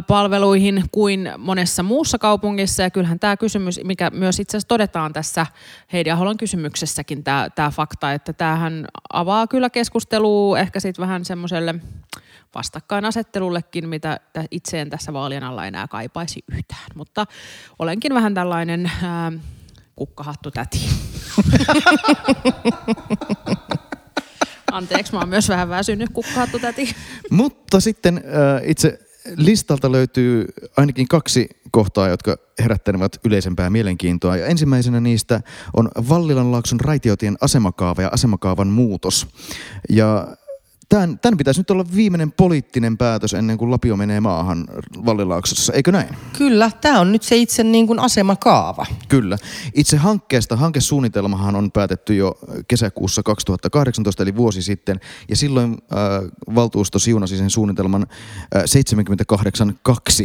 palveluihin 0.01 0.83
kuin 0.91 1.29
monessa 1.37 1.83
muussa 1.83 2.17
kaupungissa. 2.17 2.83
Ja 2.83 2.89
kyllähän 2.89 3.19
tämä 3.19 3.37
kysymys, 3.37 3.79
mikä 3.83 4.09
myös 4.09 4.39
itse 4.39 4.57
asiassa 4.57 4.67
todetaan 4.67 5.13
tässä 5.13 5.45
Heidi 5.93 6.11
Aholon 6.11 6.37
kysymyksessäkin, 6.37 7.23
tämä, 7.23 7.49
tämä 7.55 7.71
fakta, 7.71 8.13
että 8.13 8.33
tämähän 8.33 8.87
avaa 9.13 9.47
kyllä 9.47 9.69
keskustelua 9.69 10.59
ehkä 10.59 10.79
sitten 10.79 11.01
vähän 11.01 11.25
semmoiselle 11.25 11.75
vastakkainasettelullekin, 12.55 13.89
mitä 13.89 14.19
itse 14.51 14.81
en 14.81 14.89
tässä 14.89 15.13
vaalien 15.13 15.43
alla 15.43 15.65
enää 15.65 15.87
kaipaisi 15.87 16.43
yhtään. 16.51 16.87
Mutta 16.95 17.25
olenkin 17.79 18.13
vähän 18.13 18.33
tällainen 18.33 18.91
ää, 19.03 19.31
kukkahattu 19.95 20.51
täti. 20.51 20.79
Anteeksi, 24.71 25.13
mä 25.13 25.19
oon 25.19 25.29
myös 25.29 25.49
vähän 25.49 25.69
väsynyt 25.69 26.09
kukkahattu 26.13 26.59
täti. 26.59 26.95
Mutta 27.29 27.79
sitten 27.79 28.17
äh, 28.17 28.23
itse 28.69 28.99
listalta 29.35 29.91
löytyy 29.91 30.45
ainakin 30.77 31.07
kaksi 31.07 31.49
kohtaa, 31.71 32.07
jotka 32.07 32.37
herättävät 32.59 33.19
yleisempää 33.25 33.69
mielenkiintoa. 33.69 34.37
Ja 34.37 34.45
ensimmäisenä 34.45 34.99
niistä 34.99 35.41
on 35.73 35.89
Vallilan 36.09 36.51
laakson 36.51 36.79
raitiotien 36.79 37.37
asemakaava 37.41 38.01
ja 38.01 38.09
asemakaavan 38.11 38.67
muutos. 38.67 39.27
Ja 39.89 40.27
Tämän, 40.93 41.19
tämän 41.19 41.37
pitäisi 41.37 41.59
nyt 41.59 41.71
olla 41.71 41.85
viimeinen 41.95 42.31
poliittinen 42.31 42.97
päätös 42.97 43.33
ennen 43.33 43.57
kuin 43.57 43.71
Lapio 43.71 43.97
menee 43.97 44.19
maahan 44.19 44.67
Vallilaaksossa, 45.05 45.73
eikö 45.73 45.91
näin? 45.91 46.09
Kyllä, 46.37 46.71
tämä 46.81 46.99
on 46.99 47.11
nyt 47.11 47.23
se 47.23 47.35
itse 47.35 47.63
niin 47.63 47.87
kuin 47.87 47.99
asemakaava. 47.99 48.85
Kyllä. 49.07 49.37
Itse 49.73 49.97
hankkeesta, 49.97 50.55
hankesuunnitelmahan 50.55 51.55
on 51.55 51.71
päätetty 51.71 52.15
jo 52.15 52.39
kesäkuussa 52.67 53.23
2018, 53.23 54.23
eli 54.23 54.35
vuosi 54.35 54.61
sitten, 54.61 54.99
ja 55.29 55.35
silloin 55.35 55.71
äh, 55.71 55.97
valtuusto 56.55 56.99
siunasi 56.99 57.37
sen 57.37 57.49
suunnitelman 57.49 58.05
äh, 58.55 58.63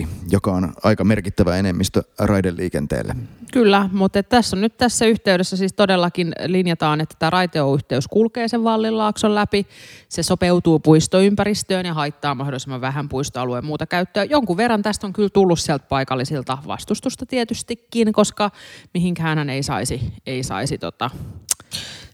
78.2, 0.00 0.06
joka 0.30 0.52
on 0.52 0.72
aika 0.82 1.04
merkittävä 1.04 1.56
enemmistö 1.56 2.02
raideliikenteelle. 2.18 3.16
Kyllä, 3.52 3.90
mutta 3.92 4.22
tässä 4.22 4.56
on 4.56 4.60
nyt 4.60 4.76
tässä 4.76 5.06
yhteydessä 5.06 5.56
siis 5.56 5.72
todellakin 5.72 6.32
linjataan, 6.46 7.00
että 7.00 7.14
tämä 7.18 7.30
raiteoyhteys 7.30 8.08
kulkee 8.08 8.48
sen 8.48 8.64
Vallilaakson 8.64 9.34
läpi. 9.34 9.66
Se 10.08 10.22
sopeutuu 10.22 10.57
puistoympäristöön 10.82 11.86
ja 11.86 11.94
haittaa 11.94 12.34
mahdollisimman 12.34 12.80
vähän 12.80 13.08
puistoalueen 13.08 13.64
muuta 13.64 13.86
käyttöä. 13.86 14.24
Jonkun 14.24 14.56
verran 14.56 14.82
tästä 14.82 15.06
on 15.06 15.12
kyllä 15.12 15.28
tullut 15.28 15.60
sieltä 15.60 15.86
paikallisilta 15.88 16.58
vastustusta 16.66 17.26
tietystikin, 17.26 18.12
koska 18.12 18.50
mihinkään 18.94 19.50
ei 19.50 19.62
saisi, 19.62 20.12
ei 20.26 20.42
saisi 20.42 20.78
tota, 20.78 21.10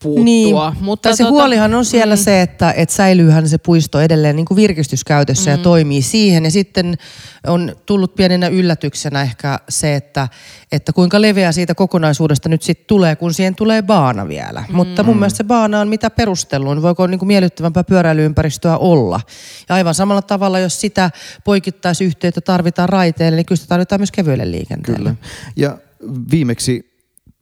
puuttua. 0.04 0.24
Niin, 0.24 0.56
mutta 0.80 1.16
se 1.16 1.22
tuota, 1.22 1.30
huolihan 1.30 1.74
on 1.74 1.84
siellä 1.84 2.14
mm. 2.14 2.22
se, 2.22 2.42
että, 2.42 2.72
että 2.72 2.94
säilyyhän 2.94 3.48
se 3.48 3.58
puisto 3.58 4.00
edelleen 4.00 4.36
niin 4.36 4.46
kuin 4.46 4.56
virkistyskäytössä 4.56 5.50
mm. 5.50 5.56
ja 5.56 5.62
toimii 5.62 6.02
siihen. 6.02 6.44
Ja 6.44 6.50
sitten 6.50 6.94
on 7.46 7.76
tullut 7.86 8.14
pienenä 8.14 8.48
yllätyksenä 8.48 9.22
ehkä 9.22 9.58
se, 9.68 9.94
että, 9.94 10.28
että 10.72 10.92
kuinka 10.92 11.20
leveä 11.20 11.52
siitä 11.52 11.74
kokonaisuudesta 11.74 12.48
nyt 12.48 12.62
sitten 12.62 12.86
tulee, 12.86 13.16
kun 13.16 13.34
siihen 13.34 13.54
tulee 13.54 13.82
baana 13.82 14.28
vielä. 14.28 14.64
Mm. 14.68 14.76
Mutta 14.76 15.02
mun 15.02 15.16
mielestä 15.16 15.36
se 15.36 15.44
baana 15.44 15.80
on 15.80 15.88
mitä 15.88 16.10
perustelluin. 16.10 16.82
Voiko 16.82 17.06
niin 17.06 17.18
kuin 17.18 17.26
miellyttävämpää 17.26 17.84
pyöräilyympäristöä 17.84 18.76
olla? 18.76 19.20
Ja 19.68 19.74
aivan 19.74 19.94
samalla 19.94 20.22
tavalla, 20.22 20.58
jos 20.58 20.80
sitä 20.80 21.10
poikittaisyhteyttä 21.44 22.40
tarvitaan 22.40 22.88
raiteille, 22.88 23.36
niin 23.36 23.46
kyllä 23.46 23.56
sitä 23.56 23.68
tarvitaan 23.68 24.00
myös 24.00 24.12
kevyelle 24.12 24.50
liikenteelle. 24.50 25.10
Kyllä. 25.10 25.14
Ja 25.56 25.78
viimeksi 26.30 26.93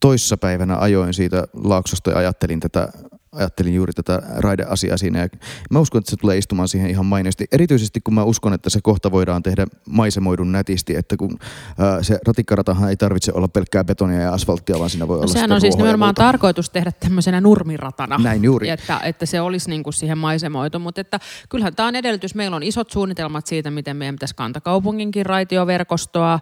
toissapäivänä 0.03 0.77
ajoin 0.77 1.13
siitä 1.13 1.47
laaksosta 1.53 2.11
ja 2.11 2.17
ajattelin 2.17 2.59
tätä 2.59 2.87
ajattelin 3.31 3.75
juuri 3.75 3.93
tätä 3.93 4.21
raideasiaa 4.35 4.97
siinä 4.97 5.19
ja 5.19 5.27
mä 5.71 5.79
uskon, 5.79 5.99
että 5.99 6.11
se 6.11 6.17
tulee 6.17 6.37
istumaan 6.37 6.67
siihen 6.67 6.89
ihan 6.89 7.05
mainiosti. 7.05 7.45
Erityisesti 7.51 8.01
kun 8.01 8.13
mä 8.13 8.23
uskon, 8.23 8.53
että 8.53 8.69
se 8.69 8.79
kohta 8.83 9.11
voidaan 9.11 9.43
tehdä 9.43 9.65
maisemoidun 9.89 10.51
nätisti, 10.51 10.95
että 10.95 11.17
kun 11.17 11.39
ää, 11.79 12.03
se 12.03 12.19
ratikkaratahan 12.27 12.89
ei 12.89 12.97
tarvitse 12.97 13.31
olla 13.35 13.47
pelkkää 13.47 13.83
betonia 13.83 14.21
ja 14.21 14.33
asfalttia, 14.33 14.79
vaan 14.79 14.89
siinä 14.89 15.07
voi 15.07 15.17
no, 15.17 15.21
olla 15.21 15.33
Sehän 15.33 15.51
on 15.51 15.61
siis 15.61 15.77
nimenomaan 15.77 16.15
tarkoitus 16.15 16.69
tehdä 16.69 16.91
tämmöisenä 16.99 17.41
nurmiratana. 17.41 18.17
Näin 18.17 18.43
juuri. 18.43 18.69
Että, 18.69 18.99
että 19.03 19.25
se 19.25 19.41
olisi 19.41 19.69
niin 19.69 19.83
kuin 19.83 19.93
siihen 19.93 20.17
maisemoitu, 20.17 20.79
mutta 20.79 21.01
että 21.01 21.19
kyllähän 21.49 21.75
tämä 21.75 21.87
on 21.87 21.95
edellytys. 21.95 22.35
Meillä 22.35 22.55
on 22.55 22.63
isot 22.63 22.91
suunnitelmat 22.91 23.47
siitä, 23.47 23.71
miten 23.71 23.97
meidän 23.97 24.15
pitäisi 24.15 24.35
kantakaupunginkin 24.35 25.25
raitioverkostoa 25.25 26.39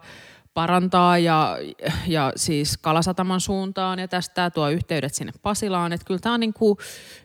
parantaa 0.53 1.17
ja, 1.17 1.57
ja 2.07 2.33
siis 2.35 2.77
Kalasataman 2.77 3.41
suuntaan 3.41 3.99
ja 3.99 4.07
tästä 4.07 4.49
tuo 4.49 4.69
yhteydet 4.69 5.13
sinne 5.13 5.33
Pasilaan. 5.41 5.93
Että 5.93 6.05
kyllä 6.05 6.19
tämä 6.19 6.33
on 6.33 6.39
niin 6.39 6.53
kuin, 6.53 6.77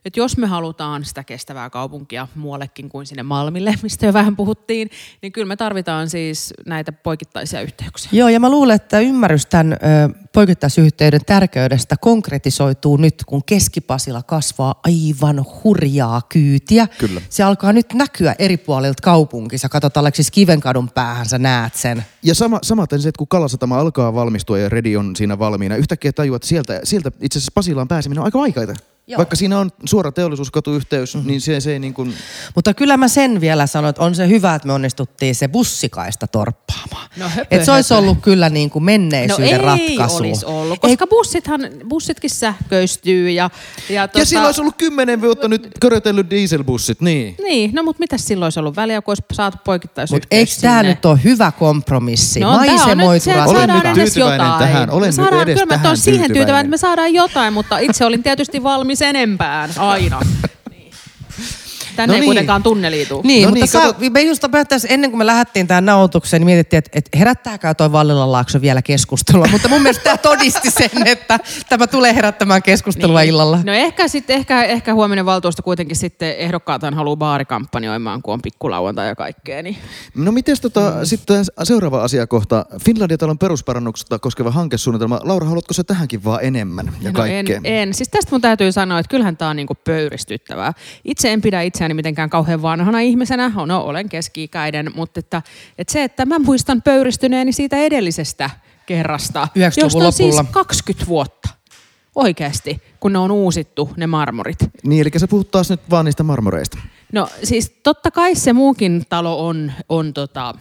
että 0.04 0.21
jos 0.21 0.37
me 0.37 0.47
halutaan 0.47 1.04
sitä 1.04 1.25
kestävää 1.25 1.71
kaupunkia 1.71 2.28
muuallekin 2.35 2.88
kuin 2.88 3.06
sinne 3.06 3.23
Malmille, 3.23 3.75
mistä 3.83 4.06
jo 4.06 4.12
vähän 4.12 4.37
puhuttiin, 4.37 4.90
niin 5.23 5.33
kyllä 5.33 5.49
me 5.49 5.56
tarvitaan 5.56 6.11
siis 6.11 6.54
näitä 6.66 6.92
poikittaisia 6.92 7.61
yhteyksiä. 7.61 8.11
Joo, 8.12 8.28
ja 8.28 8.40
mä 8.40 8.50
luulen, 8.50 8.76
että 8.76 9.00
ymmärrys 9.00 9.47
tämän 9.47 9.73
ö, 9.73 9.76
poikittaisyhteyden 10.33 11.21
tärkeydestä 11.26 11.97
konkretisoituu 12.00 12.97
nyt, 12.97 13.14
kun 13.26 13.42
Keskipasila 13.47 14.23
kasvaa 14.23 14.80
aivan 14.85 15.45
hurjaa 15.64 16.23
kyytiä. 16.28 16.87
Kyllä. 16.99 17.21
Se 17.28 17.42
alkaa 17.42 17.73
nyt 17.73 17.92
näkyä 17.92 18.35
eri 18.38 18.56
puolilta 18.56 19.02
kaupunkissa. 19.02 19.68
Katsot 19.68 19.97
Aleksis 19.97 20.30
Kivenkadun 20.30 20.90
päähän, 20.90 21.26
sä 21.26 21.38
näet 21.38 21.75
sen. 21.75 22.04
Ja 22.23 22.35
sama, 22.35 22.59
samaten 22.62 23.00
se, 23.00 23.12
että 23.16 23.18
kun 23.18 23.28
Kalasatama 23.28 23.78
alkaa 23.78 24.14
valmistua 24.14 24.58
ja 24.58 24.68
Redi 24.68 24.96
on 24.96 25.16
siinä 25.16 25.38
valmiina, 25.38 25.76
yhtäkkiä 25.76 26.12
tajuat, 26.12 26.37
että 26.37 26.49
sieltä, 26.49 26.80
sieltä 26.85 27.12
itse 27.20 27.38
asiassa 27.38 27.52
Pasilaan 27.54 27.88
pääseminen 27.88 28.20
on 28.20 28.25
aika 28.25 28.38
vaikeaa. 28.38 28.75
Joo. 29.08 29.18
Vaikka 29.18 29.36
siinä 29.36 29.58
on 29.58 29.70
suora 29.84 30.12
teollisuuskatuyhteys, 30.12 31.14
mm-hmm. 31.14 31.28
niin 31.28 31.40
se, 31.40 31.60
se 31.60 31.72
ei 31.72 31.78
niin 31.78 31.94
kuin... 31.94 32.14
Mutta 32.54 32.75
kyllä 32.75 32.96
mä 32.96 33.08
sen 33.08 33.40
vielä 33.40 33.66
sanon, 33.66 33.90
että 33.90 34.02
on 34.02 34.14
se 34.14 34.28
hyvä, 34.28 34.54
että 34.54 34.66
me 34.66 34.72
onnistuttiin 34.72 35.34
se 35.34 35.48
bussikaista 35.48 36.26
torppaamaan. 36.26 37.08
No 37.16 37.28
höpö, 37.28 37.46
että 37.50 37.64
se 37.64 37.72
olisi 37.72 37.94
höpö. 37.94 38.04
ollut 38.04 38.18
kyllä 38.22 38.48
niin 38.48 38.70
kuin 38.70 38.84
menneisyyden 38.84 39.60
no 39.60 39.66
ratkaisu. 39.66 40.25
ei 40.25 40.30
olisi 40.30 40.46
ollut, 40.46 40.80
koska 40.80 41.04
ei... 41.04 41.08
bussithan, 41.10 41.60
bussitkin 41.88 42.30
sähköistyy. 42.30 43.30
Ja, 43.30 43.50
ja, 43.88 44.08
tuota... 44.08 44.18
ja 44.18 44.25
silloin 44.26 44.46
olisi 44.46 44.60
ollut 44.60 44.76
kymmenen 44.76 45.20
vuotta 45.20 45.48
nyt 45.48 45.68
körötellyt 45.80 46.30
dieselbussit, 46.30 47.00
niin. 47.00 47.36
Niin, 47.42 47.70
no 47.75 47.82
mutta 47.82 48.00
mitä 48.00 48.18
silloin 48.18 48.46
olisi 48.46 48.60
ollut 48.60 48.76
väliä, 48.76 49.02
kun 49.02 49.10
olisi 49.10 49.22
saatu 49.32 49.58
poikittaisyhteys 49.64 50.22
Mutta 50.22 50.36
eikö 50.36 50.52
tämä 50.60 50.82
nyt 50.82 51.04
ole 51.04 51.20
hyvä 51.25 51.52
kompromissi? 51.58 52.40
No, 52.40 52.52
Maisemoitu 52.52 53.30
Olen 53.46 53.68
nyt 53.68 53.94
tyytyväinen 53.94 54.46
jotain. 54.46 54.58
tähän. 54.58 54.90
Olen 54.90 55.12
saadaan, 55.12 55.38
nyt 55.38 55.48
edes 55.48 55.62
kyllä 55.62 55.78
tähän 55.78 55.96
siihen 55.96 56.32
tyytyväinen, 56.32 56.60
että 56.60 56.70
me 56.70 56.76
saadaan 56.76 57.14
jotain, 57.14 57.52
mutta 57.52 57.78
itse 57.78 58.04
olin 58.04 58.22
tietysti 58.22 58.62
valmis 58.62 58.95
enempään 59.02 59.70
aina. 59.78 60.20
Tänne 61.96 62.12
no 62.12 62.14
ei 62.14 62.20
niin. 62.20 62.28
kuitenkaan 62.28 62.62
tunneliitu. 62.62 63.20
Niin, 63.24 63.42
no 63.42 63.48
mutta 63.48 63.64
niin, 63.64 63.68
sä, 63.68 63.80
kato... 63.80 64.10
me 64.10 64.22
just 64.22 64.44
ennen 64.88 65.10
kuin 65.10 65.18
me 65.18 65.26
lähdettiin 65.26 65.66
tähän 65.66 65.86
nautukseen, 65.86 66.40
niin 66.40 66.46
mietittiin, 66.46 66.78
että, 66.78 66.90
että 66.94 67.18
herättääkö 67.18 67.74
toi 67.74 67.92
Vallilan 67.92 68.32
laakso 68.32 68.60
vielä 68.60 68.82
keskustelua. 68.82 69.46
mutta 69.52 69.68
mun 69.68 69.82
mielestä 69.82 70.04
tämä 70.04 70.16
todisti 70.16 70.70
sen, 70.70 71.06
että 71.06 71.38
tämä 71.68 71.86
tulee 71.86 72.14
herättämään 72.14 72.62
keskustelua 72.62 73.20
niin. 73.20 73.28
illalla. 73.28 73.60
No 73.64 73.72
ehkä, 73.72 74.08
sitten, 74.08 74.36
ehkä, 74.36 74.64
ehkä 74.64 74.94
huominen 74.94 75.26
valtuusto 75.26 75.62
kuitenkin 75.62 75.96
sitten 75.96 76.36
ehdokkaathan 76.36 76.94
haluaa 76.94 77.16
baarikampanjoimaan, 77.16 78.22
kun 78.22 78.34
on 78.34 78.42
pikkulauantai 78.42 79.08
ja 79.08 79.14
kaikkea. 79.14 79.62
Niin. 79.62 79.76
No 80.14 80.32
miten 80.32 80.56
tota, 80.62 80.80
mm. 80.80 81.04
sitten 81.04 81.44
seuraava 81.62 82.02
asiakohta. 82.02 82.66
Finlandia 82.84 83.18
talon 83.18 83.38
perusparannuksesta 83.38 84.18
koskeva 84.18 84.50
hankesuunnitelma. 84.50 85.20
Laura, 85.22 85.46
haluatko 85.46 85.74
se 85.74 85.84
tähänkin 85.84 86.24
vaan 86.24 86.44
enemmän 86.44 86.92
ja 87.00 87.12
no 87.12 87.24
en, 87.24 87.46
en. 87.64 87.94
Siis 87.94 88.08
tästä 88.08 88.30
mun 88.30 88.40
täytyy 88.40 88.72
sanoa, 88.72 88.98
että 88.98 89.10
kyllähän 89.10 89.36
tämä 89.36 89.50
on 89.50 89.56
niinku 89.56 89.74
pöyristyttävää. 89.74 90.72
Itse 91.04 91.32
en 91.32 91.40
pidä 91.40 91.62
itse 91.62 91.84
itseäni 91.86 91.94
mitenkään 91.94 92.30
kauhean 92.30 92.62
vanhana 92.62 93.00
ihmisenä, 93.00 93.52
no 93.66 93.80
olen 93.80 94.08
keski-ikäinen, 94.08 94.90
mutta 94.94 95.20
että, 95.20 95.42
että 95.78 95.92
se, 95.92 96.04
että 96.04 96.26
mä 96.26 96.38
muistan 96.38 96.82
pöyristyneeni 96.82 97.52
siitä 97.52 97.76
edellisestä 97.76 98.50
kerrasta, 98.86 99.48
josta 99.76 99.98
on 99.98 100.12
siis 100.12 100.36
20 100.50 101.06
vuotta 101.06 101.48
oikeasti, 102.14 102.82
kun 103.00 103.12
ne 103.12 103.18
on 103.18 103.30
uusittu, 103.30 103.90
ne 103.96 104.06
marmorit. 104.06 104.58
Niin, 104.82 105.02
eli 105.02 105.10
sä 105.20 105.28
puhut 105.28 105.50
taas 105.50 105.70
nyt 105.70 105.80
vaan 105.90 106.04
niistä 106.04 106.22
marmoreista. 106.22 106.78
No 107.12 107.28
siis 107.42 107.70
totta 107.82 108.10
kai 108.10 108.34
se 108.34 108.52
muukin 108.52 109.06
talo 109.08 109.46
on, 109.46 109.72
on 109.88 110.14
tota, 110.14 110.54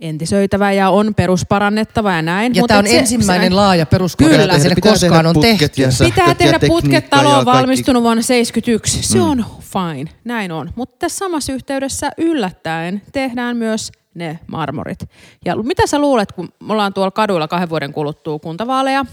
entisöitävä 0.00 0.72
ja 0.72 0.90
on 0.90 1.14
perusparannettava 1.14 2.12
ja 2.12 2.22
näin. 2.22 2.54
Ja 2.54 2.64
tämä 2.68 2.78
on 2.78 2.86
se- 2.86 2.98
ensimmäinen 2.98 3.52
se, 3.52 3.54
laaja 3.54 3.86
peruskorjaus, 3.86 4.42
mitä 4.42 4.58
sinne 4.58 4.74
Pitää 4.74 4.92
tehdä 4.92 5.08
koskaan 5.08 5.26
on 5.26 5.34
putket 5.34 5.58
tehty. 5.58 5.82
ja 5.82 5.88
Pitää 6.04 6.28
ja 6.28 6.34
tehdä 6.34 6.58
putket, 6.68 7.10
talo 7.10 7.38
on 7.38 7.44
valmistunut 7.44 8.02
vuonna 8.02 8.22
1971. 8.22 9.02
Se 9.02 9.20
on 9.20 9.44
fine, 9.60 10.10
näin 10.24 10.52
on. 10.52 10.70
Mutta 10.76 10.96
tässä 10.98 11.18
samassa 11.18 11.52
yhteydessä 11.52 12.10
yllättäen 12.18 13.02
tehdään 13.12 13.56
myös 13.56 13.92
ne 14.14 14.38
marmorit. 14.46 14.98
Ja 15.44 15.56
mitä 15.56 15.86
sä 15.86 15.98
luulet, 15.98 16.32
kun 16.32 16.48
me 16.62 16.72
ollaan 16.72 16.94
tuolla 16.94 17.10
kaduilla 17.10 17.48
kahden 17.48 17.70
vuoden 17.70 17.92
kuluttua 17.92 18.38
kuntavaaleja, 18.38 19.04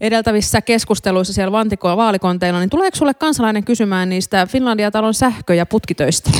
edeltävissä 0.00 0.62
keskusteluissa 0.62 1.32
siellä 1.32 1.52
Vantikoilla 1.52 1.96
vaalikonteilla, 1.96 2.60
niin 2.60 2.70
tuleeko 2.70 2.96
sulle 2.96 3.14
kansalainen 3.14 3.64
kysymään 3.64 4.08
niistä 4.08 4.46
Finlandia-talon 4.46 5.14
sähkö- 5.14 5.54
ja 5.54 5.66
putkitöistä? 5.66 6.30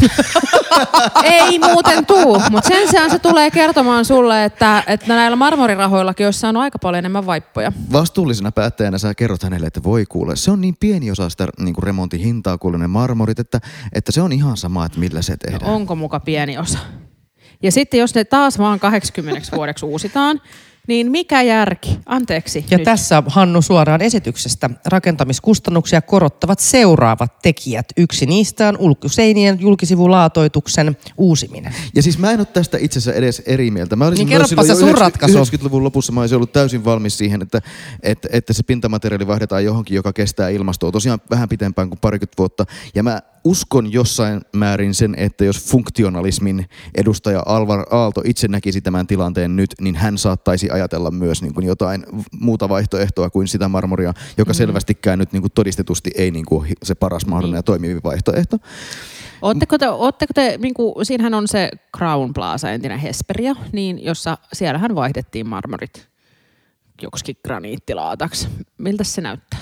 Ei 1.25 1.59
muuten 1.59 2.07
tuu, 2.07 2.43
mutta 2.51 2.69
sen 2.69 2.89
sijaan 2.89 3.11
se 3.11 3.19
tulee 3.19 3.51
kertomaan 3.51 4.05
sulle, 4.05 4.45
että, 4.45 4.83
että 4.87 5.15
näillä 5.15 5.37
marmorirahoillakin 5.37 6.27
olisi 6.27 6.41
saanut 6.41 6.63
aika 6.63 6.79
paljon 6.79 6.99
enemmän 6.99 7.27
vaippoja. 7.27 7.73
Vastuullisena 7.93 8.53
päättäjänä 8.53 8.99
sä 8.99 9.15
kerrot 9.15 9.43
hänelle, 9.43 9.67
että 9.67 9.83
voi 9.83 10.05
kuule, 10.09 10.37
se 10.37 10.51
on 10.51 10.61
niin 10.61 10.77
pieni 10.81 11.11
osa 11.11 11.29
sitä 11.29 11.49
niin 11.61 11.75
kuin 11.75 11.83
remontin 11.83 12.21
hintaa 12.21 12.59
kuin 12.59 12.81
ne 12.81 12.87
marmorit, 12.87 13.39
että, 13.39 13.61
että 13.93 14.13
se 14.13 14.23
on 14.23 14.33
ihan 14.33 14.57
sama, 14.57 14.87
että 14.87 14.99
millä 14.99 15.23
se 15.23 15.37
tehdään. 15.37 15.73
Onko 15.73 15.95
muka 15.95 16.21
pieni 16.21 16.59
osa? 16.59 16.79
Ja 17.63 17.73
sitten 17.73 18.01
jos 18.01 18.15
ne 18.15 18.25
taas 18.25 18.59
vaan 18.59 18.81
80 18.81 19.57
vuodeksi 19.57 19.87
uusitaan, 19.87 20.41
niin 20.87 21.11
mikä 21.11 21.43
järki? 21.43 21.99
Anteeksi. 22.07 22.65
Ja 22.71 22.79
nyt. 22.79 22.85
tässä 22.85 23.23
Hannu 23.27 23.63
suoraan 23.63 24.03
esityksestä. 24.03 24.71
Rakentamiskustannuksia 24.87 26.03
korottavat 26.03 26.59
seuraavat 26.59 27.39
tekijät. 27.43 27.87
Yksi 27.97 28.27
niistä 28.27 28.69
on 28.69 28.77
ulkoseinien 28.79 29.61
julkisivulaatoituksen 29.61 30.97
uusiminen. 31.17 31.75
Ja 31.95 32.03
siis 32.03 32.19
mä 32.19 32.31
en 32.31 32.41
ole 32.41 32.47
tästä 32.47 32.79
itse 32.81 32.99
asiassa 32.99 33.19
edes 33.19 33.43
eri 33.47 33.71
mieltä. 33.71 33.97
Mä 33.97 34.07
olisin 34.07 34.27
Niin 34.27 34.39
kerropa 34.39 34.63
se 34.63 34.69
jo 34.69 34.77
sun 34.77 34.89
90 34.89 35.01
ratkaisu. 35.01 35.57
90-luvun 35.57 35.85
lopussa 35.85 36.13
mä 36.13 36.21
olisin 36.21 36.37
ollut 36.37 36.53
täysin 36.53 36.85
valmis 36.85 37.19
siihen, 37.19 37.43
että, 37.43 37.63
että, 38.03 38.29
että 38.33 38.53
se 38.53 38.63
pintamateriaali 38.63 39.27
vaihdetaan 39.27 39.65
johonkin, 39.65 39.95
joka 39.95 40.13
kestää 40.13 40.49
ilmastoa 40.49 40.93
tosiaan 40.93 41.21
vähän 41.31 41.49
pitempään 41.49 41.89
kuin 41.89 41.99
parikymmentä 42.01 42.39
vuotta. 42.39 42.65
Ja 42.95 43.03
mä 43.03 43.23
uskon 43.47 43.93
jossain 43.93 44.41
määrin 44.53 44.95
sen, 44.95 45.15
että 45.19 45.45
jos 45.45 45.71
funktionalismin 45.71 46.67
edustaja 46.95 47.43
Alvar 47.47 47.87
Aalto 47.91 48.23
itse 48.25 48.49
näkisi 48.49 48.81
tämän 48.81 49.07
tilanteen 49.07 49.57
nyt, 49.57 49.71
niin 49.81 49.95
hän 49.95 50.19
saattaisi 50.19 50.71
ajatella 50.71 51.11
myös 51.11 51.43
niin 51.43 51.55
kuin 51.55 51.67
jotain 51.67 52.07
muuta 52.41 52.69
vaihtoehtoa 52.69 53.31
kuin 53.31 53.49
sitä 53.49 53.69
marmoria, 53.69 54.13
joka 54.39 54.53
mm. 54.53 54.55
selvästikään 54.55 55.19
nyt 55.19 55.33
niin 55.33 55.41
kuin 55.43 55.53
todistetusti 55.53 56.11
ei 56.15 56.31
niin 56.31 56.45
kuin 56.45 56.61
ole 56.61 56.69
se 56.83 56.95
paras 56.95 57.27
mahdollinen 57.27 57.59
ja 57.59 57.63
toimivi 57.63 58.01
vaihtoehto. 58.05 58.57
Ootteko 59.43 59.79
te, 59.79 59.89
ootteko 59.89 60.33
te 60.35 60.59
niin 60.63 60.75
kuin, 60.75 61.07
siinähän 61.07 61.35
on 61.35 61.49
se 61.49 61.71
Crown 61.97 62.35
Plaza, 62.35 62.71
entinen 62.71 62.99
Hesperia, 62.99 63.55
niin 63.73 64.05
jossa 64.05 64.39
siellähän 64.53 64.95
vaihdettiin 64.95 65.49
marmorit 65.49 66.09
joksikin 67.03 67.37
graniittilaataksi. 67.45 68.49
Miltä 68.79 69.05
se 69.05 69.21
näyttää? 69.21 69.59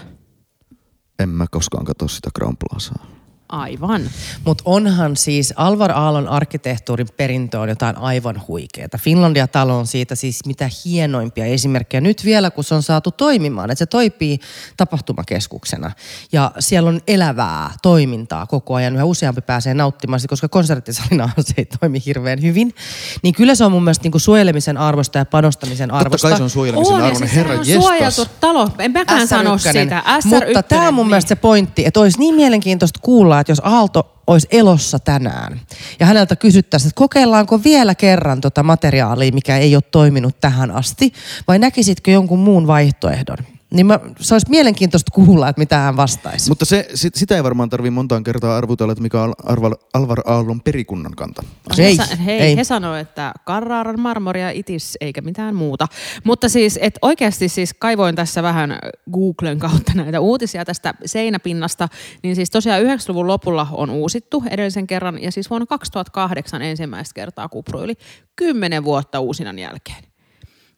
En 1.19 1.29
mä 1.29 1.47
koskaan 1.51 1.85
katso 1.85 2.09
sitä 2.09 2.31
Crown 2.39 2.57
Plazaa. 2.57 3.14
Aivan. 3.49 4.03
Mutta 4.45 4.63
onhan 4.67 5.17
siis 5.17 5.53
Alvar 5.57 5.93
Aallon 5.93 6.29
arkkitehtuurin 6.29 7.07
perintö 7.17 7.61
on 7.61 7.69
jotain 7.69 7.99
aivan 7.99 8.43
huikeaa. 8.49 8.89
Finlandia-talo 8.99 9.79
on 9.79 9.87
siitä 9.87 10.15
siis 10.15 10.47
mitä 10.47 10.71
hienoimpia 10.85 11.45
esimerkkejä. 11.45 12.01
Nyt 12.01 12.25
vielä, 12.25 12.51
kun 12.51 12.65
se 12.65 12.75
on 12.75 12.83
saatu 12.83 13.11
toimimaan, 13.11 13.71
että 13.71 13.79
se 13.79 13.87
toimii 13.87 14.39
tapahtumakeskuksena. 14.77 15.91
Ja 16.33 16.51
siellä 16.59 16.89
on 16.89 17.01
elävää 17.09 17.71
toimintaa 17.83 18.47
koko 18.47 18.75
ajan. 18.75 18.95
Yhä 18.95 19.05
useampi 19.05 19.41
pääsee 19.41 19.75
nauttimaan 19.75 20.21
sitä, 20.21 20.31
koska 20.33 20.49
konserttisalina 20.49 21.31
se 21.41 21.55
ei 21.57 21.65
toimi 21.81 22.03
hirveän 22.07 22.43
hyvin. 22.43 22.75
Niin 23.23 23.35
kyllä 23.35 23.55
se 23.55 23.65
on 23.65 23.73
mun 23.73 23.85
mielestä 23.85 24.03
niinku 24.03 24.19
suojelemisen 24.19 24.77
arvosta 24.79 25.19
ja 25.19 25.25
panostamisen 25.25 25.89
Totta 25.89 26.01
arvosta. 26.01 26.29
kai 26.29 26.37
se 26.37 26.43
on 26.43 26.51
suojelemisen 26.51 26.95
arvoinen. 26.95 27.17
siis 27.19 27.35
Herra 27.35 27.53
on 27.55 27.59
jestas. 27.67 27.85
suojeltu 27.85 28.27
talo. 28.41 28.71
En 28.79 28.93
mäkään 28.93 29.29
sano 29.29 29.57
SR1. 29.57 29.59
sitä. 29.59 30.03
SR1, 30.07 30.27
Mutta 30.47 30.63
tämä 30.63 30.89
on 30.89 30.95
mun 30.95 31.03
niin. 31.05 31.11
mielestä 31.11 31.29
se 31.29 31.37
pointti, 31.37 31.87
että 31.87 32.01
olisi 32.01 32.19
niin 32.19 32.35
mielenkiintoista 32.35 33.01
kuulla, 33.03 33.34
että 33.41 33.53
jos 33.53 33.61
Aalto 33.65 34.23
olisi 34.27 34.49
elossa 34.51 34.99
tänään 34.99 35.61
ja 36.01 36.07
häneltä 36.07 36.37
kysyttäisiin, 36.37 36.89
että 36.89 36.99
kokeillaanko 36.99 37.65
vielä 37.65 37.95
kerran 37.95 38.41
tota 38.41 38.63
materiaalia, 38.63 39.33
mikä 39.33 39.59
ei 39.59 39.77
ole 39.77 39.83
toiminut 39.91 40.41
tähän 40.41 40.71
asti, 40.71 41.13
vai 41.49 41.59
näkisitkö 41.59 42.11
jonkun 42.11 42.39
muun 42.39 42.67
vaihtoehdon? 42.67 43.54
Niin 43.75 43.87
mä, 43.87 44.01
se 44.21 44.35
olisi 44.35 44.51
mielenkiintoista 44.51 45.11
kuulla, 45.15 45.49
että 45.49 45.61
mitä 45.61 45.79
hän 45.79 45.97
vastaisi. 45.97 46.49
Mutta 46.49 46.65
se, 46.65 46.89
sit, 46.95 47.15
sitä 47.15 47.37
ei 47.37 47.45
varmaan 47.45 47.71
tarvii 47.71 47.91
montaan 47.91 48.25
kertaa 48.25 48.57
arvutella, 48.57 48.93
että 48.93 49.03
mikä 49.03 49.23
on 49.23 49.33
Arval, 49.45 49.75
Alvar 49.95 50.21
Aallon 50.25 50.61
perikunnan 50.61 51.13
kanta. 51.17 51.43
Ei, 51.79 51.99
He, 51.99 52.05
sa- 52.05 52.17
hei, 52.17 52.41
ei. 52.41 52.57
he 52.57 52.65
sanoo, 52.65 52.95
että 52.95 53.33
Carraran 53.47 54.01
marmoria 54.01 54.51
itis 54.51 54.99
eikä 55.01 55.21
mitään 55.21 55.55
muuta. 55.55 55.87
Mutta 56.25 56.49
siis, 56.49 56.79
että 56.83 56.99
oikeasti 57.03 57.49
siis 57.49 57.75
kaivoin 57.75 58.15
tässä 58.15 58.43
vähän 58.43 58.79
Googlen 59.13 59.59
kautta 59.59 59.93
näitä 59.95 60.21
uutisia 60.21 60.65
tästä 60.65 60.95
seinäpinnasta, 61.05 61.89
niin 62.23 62.37
siis 62.37 62.51
tosiaan 62.51 62.83
90-luvun 62.83 63.27
lopulla 63.27 63.67
on 63.73 63.91
uusittu 63.91 64.45
edellisen 64.51 64.87
kerran 64.87 65.23
ja 65.23 65.33
siis 65.33 65.51
vuonna 65.51 65.67
2008 65.67 66.63
ensimmäistä 66.63 67.15
kertaa 67.15 67.49
kupruili 67.49 67.95
kymmenen 68.37 68.85
vuotta 68.85 69.21
uusinan 69.21 69.59
jälkeen. 69.59 70.14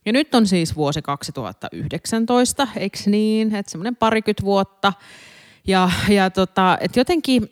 Ja 0.07 0.12
nyt 0.12 0.35
on 0.35 0.47
siis 0.47 0.77
vuosi 0.77 1.03
2019, 1.03 2.69
eikö 2.77 2.99
niin? 3.07 3.55
Että 3.55 3.73
semmoinen 3.73 3.97
parikymmentä 3.97 4.42
vuotta. 4.42 4.92
Ja, 5.66 5.90
ja 6.09 6.31
tota, 6.31 6.79
et 6.81 6.97
jotenkin 6.97 7.49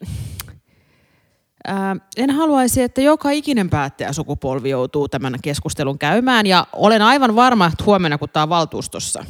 Ää, 1.67 1.97
en 2.17 2.31
haluaisi, 2.31 2.83
että 2.83 3.01
joka 3.01 3.31
ikinen 3.31 3.71
päättäjä 3.71 4.13
sukupolvi 4.13 4.71
joutuu 4.71 5.09
tämän 5.09 5.35
keskustelun 5.43 5.99
käymään 5.99 6.47
ja 6.47 6.67
olen 6.73 7.03
aivan 7.03 7.37
varma, 7.37 7.67
että 7.67 7.85
huomenna 7.85 8.19
kun 8.19 8.29
tämä 8.29 8.43
on 8.43 8.49
valtuustossa, 8.49 9.25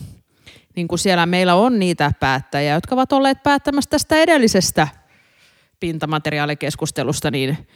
niin 0.76 0.88
kun 0.88 0.98
siellä 0.98 1.26
meillä 1.26 1.54
on 1.54 1.78
niitä 1.78 2.12
päättäjiä, 2.20 2.74
jotka 2.74 2.94
ovat 2.94 3.12
olleet 3.12 3.42
päättämässä 3.42 3.90
tästä 3.90 4.16
edellisestä 4.16 4.88
pintamateriaalikeskustelusta, 5.80 7.30
niin 7.30 7.68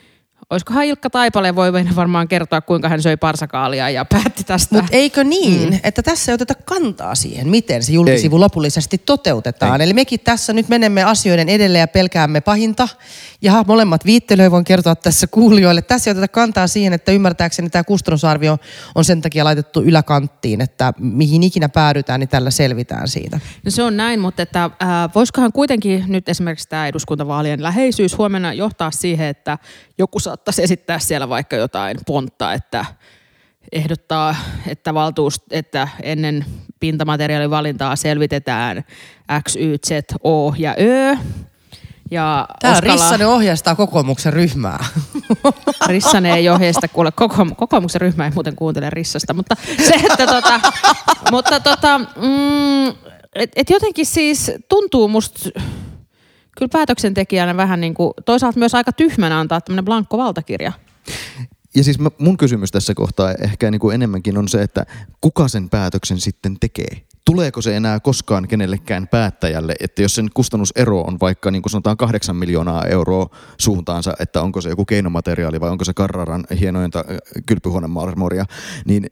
olisikohan 0.50 0.84
Ilkka 0.84 1.10
Taipale 1.10 1.54
voi 1.54 1.72
varmaan 1.72 2.28
kertoa, 2.28 2.60
kuinka 2.60 2.88
hän 2.88 3.02
söi 3.02 3.16
parsakaalia 3.16 3.90
ja 3.90 4.04
päätti 4.04 4.44
tästä. 4.44 4.74
Mutta 4.74 4.96
eikö 4.96 5.24
niin, 5.24 5.70
mm. 5.70 5.80
että 5.82 6.02
tässä 6.02 6.32
ei 6.32 6.34
oteta 6.34 6.54
kantaa 6.54 7.14
siihen, 7.14 7.48
miten 7.48 7.82
se 7.82 7.92
julkisivu 7.92 8.36
Ei. 8.36 8.40
lopullisesti 8.40 8.98
toteutetaan. 8.98 9.80
Ei. 9.80 9.84
Eli 9.84 9.92
mekin 9.92 10.20
tässä 10.20 10.52
nyt 10.52 10.68
menemme 10.68 11.02
asioiden 11.02 11.48
edelle 11.48 11.78
ja 11.78 11.88
pelkäämme 11.88 12.40
pahinta. 12.40 12.88
Ja 13.42 13.64
molemmat 13.66 14.04
viittelöi 14.04 14.50
voin 14.50 14.64
kertoa 14.64 14.96
tässä 14.96 15.26
kuulijoille. 15.26 15.82
Tässä 15.82 16.10
ei 16.10 16.12
oteta 16.12 16.28
kantaa 16.28 16.66
siihen, 16.66 16.92
että 16.92 17.12
ymmärtääkseni 17.12 17.70
tämä 17.70 17.84
kustannusarvio 17.84 18.58
on 18.94 19.04
sen 19.04 19.20
takia 19.20 19.44
laitettu 19.44 19.82
yläkanttiin, 19.82 20.60
että 20.60 20.92
mihin 20.98 21.42
ikinä 21.42 21.68
päädytään, 21.68 22.20
niin 22.20 22.28
tällä 22.28 22.50
selvitään 22.50 23.08
siitä. 23.08 23.40
No 23.64 23.70
se 23.70 23.82
on 23.82 23.96
näin, 23.96 24.20
mutta 24.20 24.42
että, 24.42 24.64
äh, 24.64 24.70
voisikohan 25.14 25.52
kuitenkin 25.52 26.04
nyt 26.06 26.28
esimerkiksi 26.28 26.68
tämä 26.68 26.86
eduskuntavaalien 26.86 27.62
läheisyys 27.62 28.18
huomenna 28.18 28.52
johtaa 28.52 28.90
siihen, 28.90 29.26
että 29.26 29.58
joku 29.98 30.20
saattaisi 30.20 30.62
esittää 30.62 30.98
siellä 30.98 31.28
vaikka 31.28 31.56
jotain 31.56 31.98
pontta, 32.06 32.52
että 32.52 32.84
ehdottaa, 33.72 34.36
että, 34.66 34.94
valtuust, 34.94 35.42
että 35.50 35.88
ennen 36.02 36.44
pintamateriaalin 36.80 37.50
valintaa 37.50 37.96
selvitetään 37.96 38.84
X, 39.48 39.56
Y, 39.56 39.78
Z, 39.86 39.90
O 40.24 40.54
ja 40.58 40.74
Ö. 40.80 41.16
Ja 42.10 42.48
Tämä 42.60 42.74
Oskala- 42.74 42.92
Rissanen 42.92 43.28
ohjastaa 43.28 43.74
kokoomuksen 43.74 44.32
ryhmää. 44.32 44.84
Rissanen 45.86 46.32
ei 46.32 46.48
ohjeista 46.48 46.88
kuule, 46.88 47.12
koko, 47.12 47.46
kokoomuksen 47.56 48.00
ryhmä 48.00 48.24
ei 48.24 48.30
muuten 48.34 48.56
kuuntele 48.56 48.90
Rissasta, 48.90 49.34
mutta 49.34 49.56
se, 49.86 49.94
että 49.94 50.26
tota, 50.26 50.60
mutta 51.30 51.60
tota, 51.60 51.98
mm, 51.98 52.88
et, 53.34 53.50
et 53.56 53.70
jotenkin 53.70 54.06
siis 54.06 54.52
tuntuu 54.68 55.08
musta 55.08 55.50
kyllä 56.58 56.70
päätöksentekijänä 56.72 57.56
vähän 57.56 57.80
niin 57.80 57.94
kuin, 57.94 58.12
toisaalta 58.24 58.58
myös 58.58 58.74
aika 58.74 58.92
tyhmänä 58.92 59.40
antaa 59.40 59.60
tämmöinen 59.60 59.84
blankko 59.84 60.18
valtakirja. 60.18 60.72
Ja 61.74 61.84
siis 61.84 61.98
mä, 61.98 62.10
mun 62.18 62.36
kysymys 62.36 62.72
tässä 62.72 62.94
kohtaa 62.94 63.32
ehkä 63.32 63.70
niin 63.70 63.80
kuin 63.80 63.94
enemmänkin 63.94 64.38
on 64.38 64.48
se, 64.48 64.62
että 64.62 64.86
kuka 65.20 65.48
sen 65.48 65.68
päätöksen 65.68 66.20
sitten 66.20 66.56
tekee? 66.60 67.06
Tuleeko 67.24 67.62
se 67.62 67.76
enää 67.76 68.00
koskaan 68.00 68.48
kenellekään 68.48 69.08
päättäjälle, 69.08 69.74
että 69.80 70.02
jos 70.02 70.14
sen 70.14 70.28
kustannusero 70.34 71.00
on 71.00 71.16
vaikka 71.20 71.50
niin 71.50 71.62
kuin 71.62 71.70
sanotaan 71.70 71.96
kahdeksan 71.96 72.36
miljoonaa 72.36 72.84
euroa 72.84 73.26
suuntaansa, 73.58 74.14
että 74.20 74.42
onko 74.42 74.60
se 74.60 74.68
joku 74.68 74.84
keinomateriaali 74.84 75.60
vai 75.60 75.70
onko 75.70 75.84
se 75.84 75.94
Carraran 75.94 76.44
hienointa 76.60 76.98
äh, 76.98 77.16
kylpyhuonemarmoria, 77.46 78.44
niin 78.84 79.06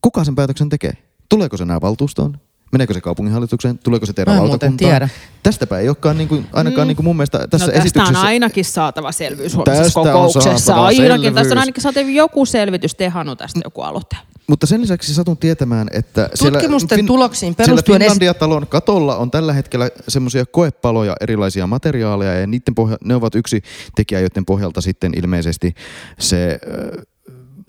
kuka 0.00 0.24
sen 0.24 0.34
päätöksen 0.34 0.68
tekee? 0.68 0.92
Tuleeko 1.28 1.56
se 1.56 1.62
enää 1.62 1.80
valtuustoon? 1.80 2.38
Meneekö 2.74 2.94
se 2.94 3.00
kaupunginhallitukseen? 3.00 3.78
Tuleeko 3.78 4.06
se 4.06 4.12
teidän 4.12 4.34
Mä 4.34 4.36
en 4.36 4.46
muuten 4.48 4.52
lautakuntaan? 4.52 4.90
tiedä. 4.90 5.08
Tästäpä 5.42 5.78
ei 5.78 5.88
olekaan 5.88 6.18
niin 6.18 6.28
kuin, 6.28 6.46
ainakaan 6.52 6.86
mm. 6.86 6.88
niin 6.88 6.96
kuin 6.96 7.04
mun 7.04 7.16
mielestä 7.16 7.38
tässä 7.50 7.66
no, 7.66 7.72
tästä 7.72 7.82
esityksessä... 7.84 8.18
on 8.20 8.26
ainakin 8.26 8.64
saatava 8.64 9.12
selvyys 9.12 9.56
huomisessa 9.56 10.00
on 10.00 10.06
kokouksessa. 10.06 10.58
saatava 10.58 10.86
Ainakin, 10.86 11.10
selvyys. 11.12 11.34
tästä 11.34 11.54
on 11.54 11.58
ainakin 11.58 11.82
saatava 11.82 12.08
joku 12.08 12.46
selvitys, 12.46 12.94
tehannut 12.94 13.38
tästä 13.38 13.60
joku 13.64 13.80
aloite. 13.80 14.16
Mutta 14.46 14.66
sen 14.66 14.80
lisäksi 14.80 15.14
satun 15.14 15.36
tietämään, 15.36 15.88
että 15.92 16.30
Tutkimusten 16.38 17.06
tuloksiin 17.06 17.54
siellä 17.56 17.66
perustuen 17.66 18.02
es- 18.02 18.04
Finlandia-talon 18.04 18.66
katolla 18.66 19.16
on 19.16 19.30
tällä 19.30 19.52
hetkellä 19.52 19.90
semmoisia 20.08 20.46
koepaloja, 20.46 21.16
erilaisia 21.20 21.66
materiaaleja 21.66 22.40
ja 22.40 22.46
niiden 22.46 22.74
pohja, 22.74 22.96
ne 23.04 23.14
ovat 23.14 23.34
yksi 23.34 23.62
tekijä, 23.96 24.20
joiden 24.20 24.44
pohjalta 24.44 24.80
sitten 24.80 25.12
ilmeisesti 25.18 25.74
se 26.18 26.58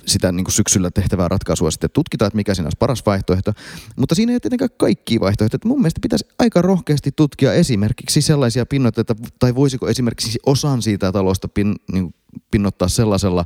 sitä 0.08 0.32
niin 0.32 0.44
kuin 0.44 0.54
syksyllä 0.54 0.92
tehtävää 0.92 1.28
ratkaisua 1.28 1.72
sitten 1.72 1.90
tutkitaan, 1.94 2.28
että 2.28 2.36
mikä 2.36 2.54
siinä 2.56 2.66
olisi 2.68 2.78
paras 2.80 3.04
vaihtoehto. 3.06 3.54
Mutta 3.96 4.16
siinä 4.16 4.34
ei 4.34 4.40
tietenkään 4.40 4.70
kaikki 4.78 5.20
vaihtoehtoja. 5.20 5.60
Mun 5.66 5.80
mielestä 5.80 6.00
pitäisi 6.02 6.26
aika 6.40 6.62
rohkeasti 6.62 7.12
tutkia 7.16 7.54
esimerkiksi 7.54 8.22
sellaisia 8.22 8.66
pinnoitteita, 8.66 9.16
tai 9.40 9.56
voisiko 9.56 9.88
esimerkiksi 9.90 10.40
osan 10.46 10.82
siitä 10.82 11.12
talosta 11.12 11.48
pin, 11.48 11.76
niin 11.92 12.16
pinnottaa 12.52 12.88
sellaisella 12.88 13.46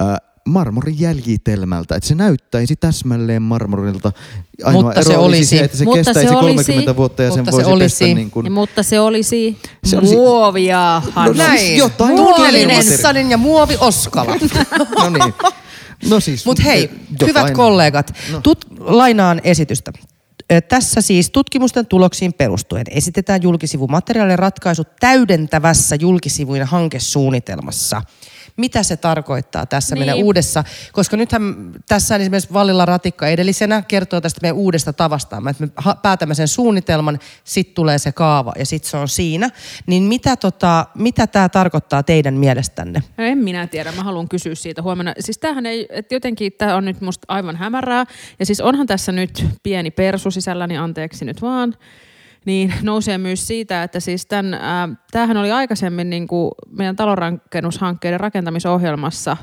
ää, 0.00 0.18
marmorin 0.48 1.00
jäljitelmältä, 1.00 1.94
että 1.96 2.08
se 2.08 2.14
näyttäisi 2.14 2.76
täsmälleen 2.76 3.42
marmorilta. 3.42 4.12
Ainoa 4.64 4.82
Mutta 4.82 5.00
ero 5.00 5.10
se 5.10 5.16
olisi 5.18 5.44
se, 5.56 5.64
että 5.64 5.76
se 5.76 5.84
Mutta 5.84 5.98
kestäisi 5.98 6.28
se 6.28 6.34
olisi. 6.36 6.46
30 6.56 6.96
vuotta 6.96 7.22
ja 7.22 7.30
sen 7.30 7.38
Mutta 7.38 7.50
se 7.50 7.56
voisi 7.56 7.70
olisi. 7.70 8.04
pestä 8.04 8.14
niin 8.14 8.30
kuin, 8.30 8.46
Ja, 8.46 8.50
mutta 8.52 8.82
se 8.82 9.00
olisi, 9.00 9.58
Se 9.84 9.98
olisi- 9.98 10.14
muovia. 10.16 11.02
No 11.16 11.32
näin. 11.32 11.76
jotain 11.76 12.14
Muovinen 12.14 12.44
materiaalia. 12.44 12.78
Nissanin 12.78 13.30
ja 13.30 13.36
muovi 13.36 13.76
Oskala. 13.80 14.36
no 14.98 15.10
niin. 15.10 15.34
No 16.08 16.20
siis, 16.20 16.46
Mutta 16.46 16.62
hei, 16.62 16.84
eh, 16.84 16.90
jotain. 17.10 17.28
hyvät 17.28 17.50
kollegat, 17.50 18.12
No. 18.32 18.40
tut, 18.40 18.64
lainaan 18.78 19.40
esitystä. 19.44 19.92
Ö, 20.52 20.60
Tässä 20.60 21.00
siis 21.00 21.30
tutkimusten 21.30 21.86
tuloksiin 21.86 22.32
perustuen 22.32 22.84
esitetään 22.90 23.42
julkisivumateriaalien 23.42 24.38
ratkaisut 24.38 24.88
täydentävässä 25.00 25.96
julkisivujen 26.00 26.66
hankesuunnitelmassa. 26.66 28.02
Mitä 28.60 28.82
se 28.82 28.96
tarkoittaa 28.96 29.66
tässä 29.66 29.94
Niin. 29.94 30.00
meidän 30.00 30.24
uudessa, 30.24 30.64
koska 30.92 31.16
nythän 31.16 31.42
tässä 31.88 32.16
esimerkiksi 32.16 32.52
Vallilla 32.52 32.86
Ratikka 32.86 33.28
edellisenä 33.28 33.82
kertoo 33.82 34.20
tästä 34.20 34.38
meidän 34.42 34.56
uudesta 34.56 34.92
tavasta, 34.92 35.42
että 35.50 35.64
me 35.64 35.94
päätämme 36.02 36.34
sen 36.34 36.48
suunnitelman, 36.48 37.18
sitten 37.44 37.74
tulee 37.74 37.98
se 37.98 38.12
kaava 38.12 38.52
ja 38.58 38.66
sitten 38.66 38.90
se 38.90 38.96
on 38.96 39.08
siinä. 39.08 39.50
Niin 39.86 40.02
mitä, 40.02 40.36
tota, 40.36 40.86
mitä 40.94 41.26
tämä 41.26 41.48
tarkoittaa 41.48 42.02
teidän 42.02 42.34
mielestänne? 42.34 43.02
No 43.16 43.24
en 43.24 43.38
minä 43.38 43.66
tiedä, 43.66 43.92
mä 43.92 44.02
haluan 44.02 44.28
kysyä 44.28 44.54
siitä 44.54 44.82
huomenna. 44.82 45.14
Siis 45.20 45.38
tämähän 45.38 45.66
ei, 45.66 45.86
että 45.90 46.14
jotenkin 46.14 46.52
tämä 46.52 46.76
on 46.76 46.84
nyt 46.84 47.00
musta 47.00 47.24
aivan 47.28 47.56
hämärää. 47.56 48.04
Ja 48.38 48.46
siis 48.46 48.60
onhan 48.60 48.86
tässä 48.86 49.12
nyt 49.12 49.46
pieni 49.62 49.90
persu 49.90 50.30
sisällä, 50.30 50.66
niin 50.66 50.80
anteeksi 50.80 51.24
nyt 51.24 51.42
vaan. 51.42 51.74
Niin 52.44 52.74
nousee 52.82 53.18
myös 53.18 53.46
siitä, 53.46 53.82
että 53.82 54.00
siis 54.00 54.26
tämän, 54.26 54.54
ää, 54.54 54.88
tämähän 55.10 55.36
oli 55.36 55.50
aikaisemmin 55.50 56.10
niin 56.10 56.28
kuin 56.28 56.50
meidän 56.70 56.96
talonrakennushankkeiden 56.96 58.20
rakentamisohjelmassa, 58.20 59.36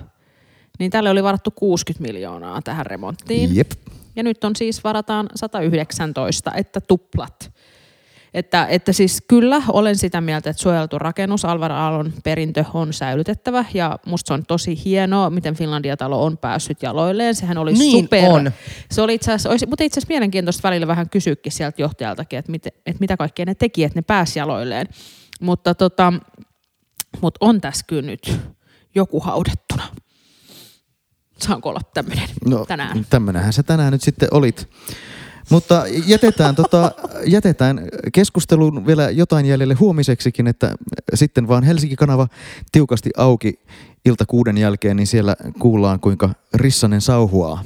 niin 0.80 0.92
tälle 0.92 1.10
oli 1.10 1.24
varattu 1.24 1.52
60 1.52 2.08
miljoonaa 2.08 2.62
tähän 2.62 2.86
remonttiin. 2.86 3.56
Jep. 3.56 3.72
Ja 4.16 4.24
nyt 4.24 4.44
on 4.44 4.56
siis 4.56 4.84
varataan 4.84 5.30
119, 5.36 6.52
että 6.54 6.82
tuplat. 6.82 7.52
Että, 8.38 8.65
että 8.69 8.93
siis 8.93 9.23
kyllä 9.28 9.62
olen 9.69 9.95
sitä 9.95 10.21
mieltä, 10.21 10.50
että 10.50 10.62
suojeltu 10.62 11.00
rakennus, 11.00 11.45
Alvar 11.45 11.71
Aallon 11.71 12.13
perintö 12.23 12.65
on 12.73 12.93
säilytettävä 12.93 13.65
ja 13.73 14.00
musta 14.06 14.28
se 14.28 14.34
on 14.34 14.45
tosi 14.45 14.82
hienoa, 14.86 15.30
miten 15.30 15.56
Finlandia-talo 15.56 16.23
on 16.26 16.38
päässyt 16.38 16.84
jaloilleen. 16.84 17.36
Sehän 17.36 17.58
oli 17.58 17.73
Niin 17.73 18.04
super. 18.06 18.30
on. 18.32 18.52
Se 18.91 19.02
oli 19.02 19.13
itse 19.15 19.32
asiassa, 19.32 19.50
olisi, 19.50 19.65
mutta 19.65 19.84
itse 19.84 20.00
asiassa 20.00 20.12
mielenkiintoista 20.13 20.67
välillä 20.67 20.88
vähän 20.88 21.10
kysyäkin 21.10 21.52
sieltä 21.52 21.82
johtajaltakin, 21.82 22.39
että, 22.39 22.52
miten, 22.52 22.71
että 22.86 23.00
mitä 23.00 23.17
kaikkea 23.17 23.45
ne 23.45 23.56
teki, 23.56 23.84
että 23.84 23.97
ne 23.97 24.02
pääsi 24.02 24.39
jaloilleen. 24.39 24.88
Mutta 25.41 25.76
tota, 25.76 26.13
mutta 27.21 27.38
on 27.45 27.62
tässä 27.62 27.86
kyllä 27.88 28.02
nyt 28.12 28.39
joku 28.95 29.19
haudattuna. 29.19 29.84
Saanko 31.39 31.69
olla 31.69 31.82
tämmöinen 31.93 32.30
No, 32.45 32.65
tänään? 32.65 33.06
tämmönähän 33.10 33.54
sä 33.54 33.63
tänään 33.63 33.91
nyt 33.93 34.02
sitten 34.02 34.30
olit. 34.32 34.69
Mutta 35.50 35.84
jätetään, 36.06 36.56
tota, 36.56 36.92
jätetään 37.26 37.82
keskusteluun 38.14 38.88
vielä 38.88 39.10
jotain 39.10 39.46
jäljelle 39.46 39.74
huomiseksikin, 39.74 40.48
että 40.48 40.76
sitten 41.14 41.48
vaan 41.48 41.64
Helsinki-kanava 41.64 42.28
tiukasti 42.72 43.10
auki 43.18 43.60
ilta 44.06 44.26
kuuden 44.26 44.58
jälkeen, 44.58 44.98
niin 44.98 45.08
siellä 45.08 45.36
kuullaan 45.60 46.00
kuinka 46.00 46.30
Rissanen 46.54 47.02
sauhuaa. 47.02 47.64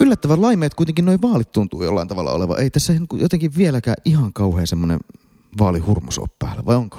Yllättävän 0.00 0.42
laimeet 0.42 0.74
kuitenkin 0.74 1.04
noin 1.04 1.22
vaalit 1.22 1.52
tuntuu 1.52 1.84
jollain 1.84 2.08
tavalla 2.08 2.32
oleva. 2.32 2.56
Ei 2.56 2.70
tässä 2.70 2.92
jotenkin 3.12 3.56
vieläkään 3.56 3.96
ihan 4.04 4.32
kauhean 4.32 4.66
semmoinen 4.66 5.00
vaalihurmus 5.58 6.18
ole 6.18 6.28
päällä, 6.38 6.64
vai 6.66 6.76
onko? 6.76 6.98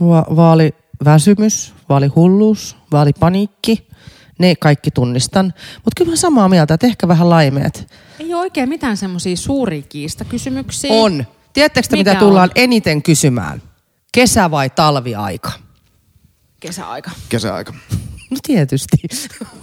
Va- 0.00 0.26
vaaliväsymys, 0.36 1.74
vaalihulluus, 1.88 2.76
vaalipaniikki, 2.92 3.88
ne 4.40 4.54
kaikki 4.56 4.90
tunnistan. 4.90 5.54
Mutta 5.74 5.92
kyllä 5.96 6.10
mä 6.10 6.16
samaa 6.16 6.48
mieltä, 6.48 6.74
että 6.74 6.86
ehkä 6.86 7.08
vähän 7.08 7.30
laimeet. 7.30 7.92
Ei 8.18 8.34
ole 8.34 8.40
oikein 8.40 8.68
mitään 8.68 8.96
semmoisia 8.96 9.36
suuria 9.36 9.82
kiistakysymyksiä. 9.82 10.92
On. 10.92 11.26
Tiedättekö 11.52 11.88
te, 11.88 11.96
mitä 11.96 12.10
Mikä 12.10 12.20
tullaan 12.20 12.48
on? 12.48 12.52
eniten 12.54 13.02
kysymään? 13.02 13.62
Kesä 14.12 14.50
vai 14.50 14.70
talviaika? 14.70 15.52
Kesäaika. 16.60 17.10
Kesäaika. 17.28 17.74
No 18.30 18.36
tietysti. 18.42 18.96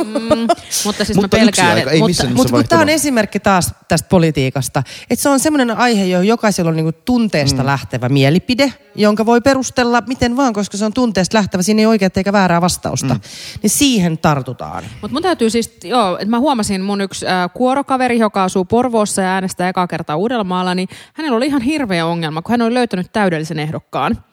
Mm, 0.05 0.47
mutta 0.85 1.05
siis 1.05 1.17
Mutta 1.17 1.37
mä 1.37 1.41
pelkään, 1.41 1.77
aika, 1.77 1.91
ei 1.91 1.99
mutta, 1.99 2.23
Mutta 2.27 2.51
nimessä 2.51 2.69
tämä 2.69 2.81
on 2.81 2.89
esimerkki 2.89 3.39
taas 3.39 3.73
tästä 3.87 4.09
politiikasta. 4.09 4.83
Että 5.09 5.23
se 5.23 5.29
on 5.29 5.39
semmoinen 5.39 5.77
aihe, 5.77 6.05
johon 6.05 6.27
jokaisella 6.27 6.69
on 6.69 6.75
niinku 6.75 6.91
tunteesta 6.91 7.63
mm. 7.63 7.65
lähtevä 7.65 8.09
mielipide, 8.09 8.73
jonka 8.95 9.25
voi 9.25 9.41
perustella 9.41 10.03
miten 10.07 10.37
vaan, 10.37 10.53
koska 10.53 10.77
se 10.77 10.85
on 10.85 10.93
tunteesta 10.93 11.37
lähtevä. 11.37 11.63
Siinä 11.63 11.79
ei 11.79 11.85
oikein 11.85 12.11
eikä 12.15 12.33
väärää 12.33 12.61
vastausta. 12.61 13.13
Mm. 13.13 13.19
Niin 13.61 13.69
siihen 13.69 14.17
tartutaan. 14.17 14.83
Mutta 15.01 15.13
mun 15.15 15.21
täytyy 15.21 15.49
siis, 15.49 15.77
joo, 15.83 16.13
että 16.13 16.29
mä 16.29 16.39
huomasin 16.39 16.81
mun 16.81 17.01
yksi 17.01 17.27
äh, 17.27 17.49
kuorokaveri, 17.53 18.19
joka 18.19 18.43
asuu 18.43 18.65
Porvoossa 18.65 19.21
ja 19.21 19.29
äänestää 19.29 19.69
ekaa 19.69 19.87
kertaa 19.87 20.15
Uudellamaalla, 20.15 20.75
niin 20.75 20.89
hänellä 21.13 21.37
oli 21.37 21.45
ihan 21.45 21.61
hirveä 21.61 22.05
ongelma, 22.05 22.41
kun 22.41 22.53
hän 22.53 22.61
oli 22.61 22.73
löytänyt 22.73 23.11
täydellisen 23.13 23.59
ehdokkaan. 23.59 24.23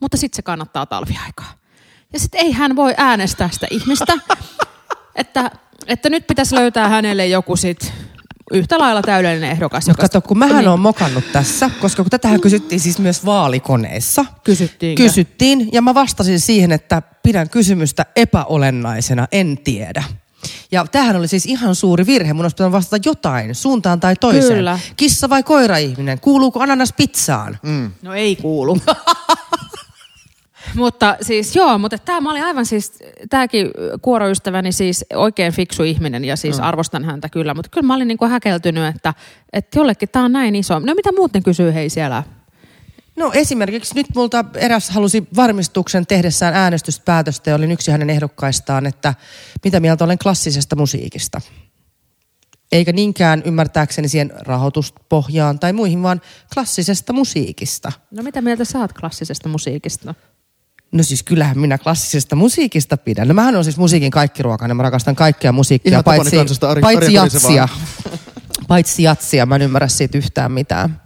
Mutta 0.00 0.16
sitten 0.16 0.36
se 0.36 0.42
kannattaa 0.42 0.86
talviaikaa. 0.86 1.61
Ja 2.12 2.18
sitten 2.18 2.40
ei 2.40 2.52
hän 2.52 2.76
voi 2.76 2.94
äänestää 2.96 3.48
sitä 3.52 3.66
ihmistä, 3.70 4.14
että, 5.14 5.50
että 5.86 6.10
nyt 6.10 6.26
pitäisi 6.26 6.54
löytää 6.54 6.88
hänelle 6.88 7.26
joku 7.26 7.56
sit 7.56 7.92
yhtä 8.52 8.78
lailla 8.78 9.02
täydellinen 9.02 9.50
ehdokas. 9.50 9.86
Mutta 9.86 10.02
kato, 10.02 10.20
kun 10.20 10.38
mähän 10.38 10.56
niin, 10.56 10.68
on 10.68 10.80
mokannut 10.80 11.24
tässä, 11.32 11.70
koska 11.80 12.02
kun 12.02 12.10
tätähän 12.10 12.40
kysyttiin 12.40 12.80
siis 12.80 12.98
myös 12.98 13.24
vaalikoneessa. 13.24 14.24
Kysyttiinkö? 14.44 15.02
Kysyttiin, 15.02 15.68
ja 15.72 15.82
mä 15.82 15.94
vastasin 15.94 16.40
siihen, 16.40 16.72
että 16.72 17.02
pidän 17.22 17.50
kysymystä 17.50 18.06
epäolennaisena, 18.16 19.28
en 19.32 19.58
tiedä. 19.64 20.04
Ja 20.72 20.86
tämähän 20.92 21.16
oli 21.16 21.28
siis 21.28 21.46
ihan 21.46 21.74
suuri 21.74 22.06
virhe. 22.06 22.32
Mun 22.32 22.44
olisi 22.44 22.54
pitänyt 22.54 22.72
vastata 22.72 23.08
jotain, 23.08 23.54
suuntaan 23.54 24.00
tai 24.00 24.16
toiseen. 24.16 24.56
Kyllä. 24.56 24.78
Kissa 24.96 25.28
vai 25.30 25.42
koira-ihminen? 25.42 26.20
Kuuluuko 26.20 26.60
ananas 26.60 26.92
pizzaan? 26.92 27.58
Mm. 27.62 27.90
No 28.02 28.14
ei 28.14 28.36
kuulu. 28.36 28.78
mutta 30.74 31.16
siis 31.20 31.56
joo, 31.56 31.78
mutta 31.78 31.98
tämä 31.98 32.30
oli 32.30 32.40
aivan 32.40 32.66
siis, 32.66 32.92
tämäkin 33.30 33.70
kuoroystäväni 34.02 34.72
siis 34.72 35.04
oikein 35.14 35.52
fiksu 35.52 35.82
ihminen 35.82 36.24
ja 36.24 36.36
siis 36.36 36.58
mm. 36.58 36.64
arvostan 36.64 37.04
häntä 37.04 37.28
kyllä, 37.28 37.54
mutta 37.54 37.68
kyllä 37.70 37.86
mä 37.86 37.94
olin 37.94 38.08
niinku 38.08 38.26
häkeltynyt, 38.26 38.96
että, 38.96 39.14
että 39.52 39.78
jollekin 39.78 40.08
tämä 40.08 40.24
on 40.24 40.32
näin 40.32 40.56
iso. 40.56 40.78
No 40.78 40.94
mitä 40.94 41.12
muuten 41.12 41.42
kysyy 41.42 41.74
hei 41.74 41.90
siellä? 41.90 42.22
No 43.16 43.30
esimerkiksi 43.34 43.94
nyt 43.94 44.06
multa 44.14 44.44
eräs 44.54 44.90
halusi 44.90 45.28
varmistuksen 45.36 46.06
tehdessään 46.06 46.54
äänestyspäätöstä 46.54 47.50
ja 47.50 47.56
olin 47.56 47.72
yksi 47.72 47.90
hänen 47.90 48.10
ehdokkaistaan, 48.10 48.86
että 48.86 49.14
mitä 49.64 49.80
mieltä 49.80 50.04
olen 50.04 50.18
klassisesta 50.18 50.76
musiikista. 50.76 51.40
Eikä 52.72 52.92
niinkään 52.92 53.42
ymmärtääkseni 53.44 54.08
siihen 54.08 54.32
rahoituspohjaan 54.38 55.58
tai 55.58 55.72
muihin, 55.72 56.02
vaan 56.02 56.20
klassisesta 56.54 57.12
musiikista. 57.12 57.92
No 58.10 58.22
mitä 58.22 58.40
mieltä 58.40 58.64
oot 58.78 58.92
klassisesta 58.92 59.48
musiikista? 59.48 60.14
No 60.92 61.02
siis 61.02 61.22
kyllähän 61.22 61.58
minä 61.58 61.78
klassisesta 61.78 62.36
musiikista 62.36 62.96
pidän. 62.96 63.28
No 63.28 63.34
mähän 63.34 63.56
on 63.56 63.64
siis 63.64 63.76
musiikin 63.76 64.10
kaikkiruokainen, 64.10 64.76
mä 64.76 64.82
rakastan 64.82 65.16
kaikkea 65.16 65.52
musiikkia, 65.52 65.90
Ihan 65.92 66.04
paitsi, 66.04 66.36
paitsi 66.80 67.12
jatsia. 67.12 67.68
paitsi 68.68 69.02
jatsia, 69.02 69.46
mä 69.46 69.56
en 69.56 69.62
ymmärrä 69.62 69.88
siitä 69.88 70.18
yhtään 70.18 70.52
mitään. 70.52 71.01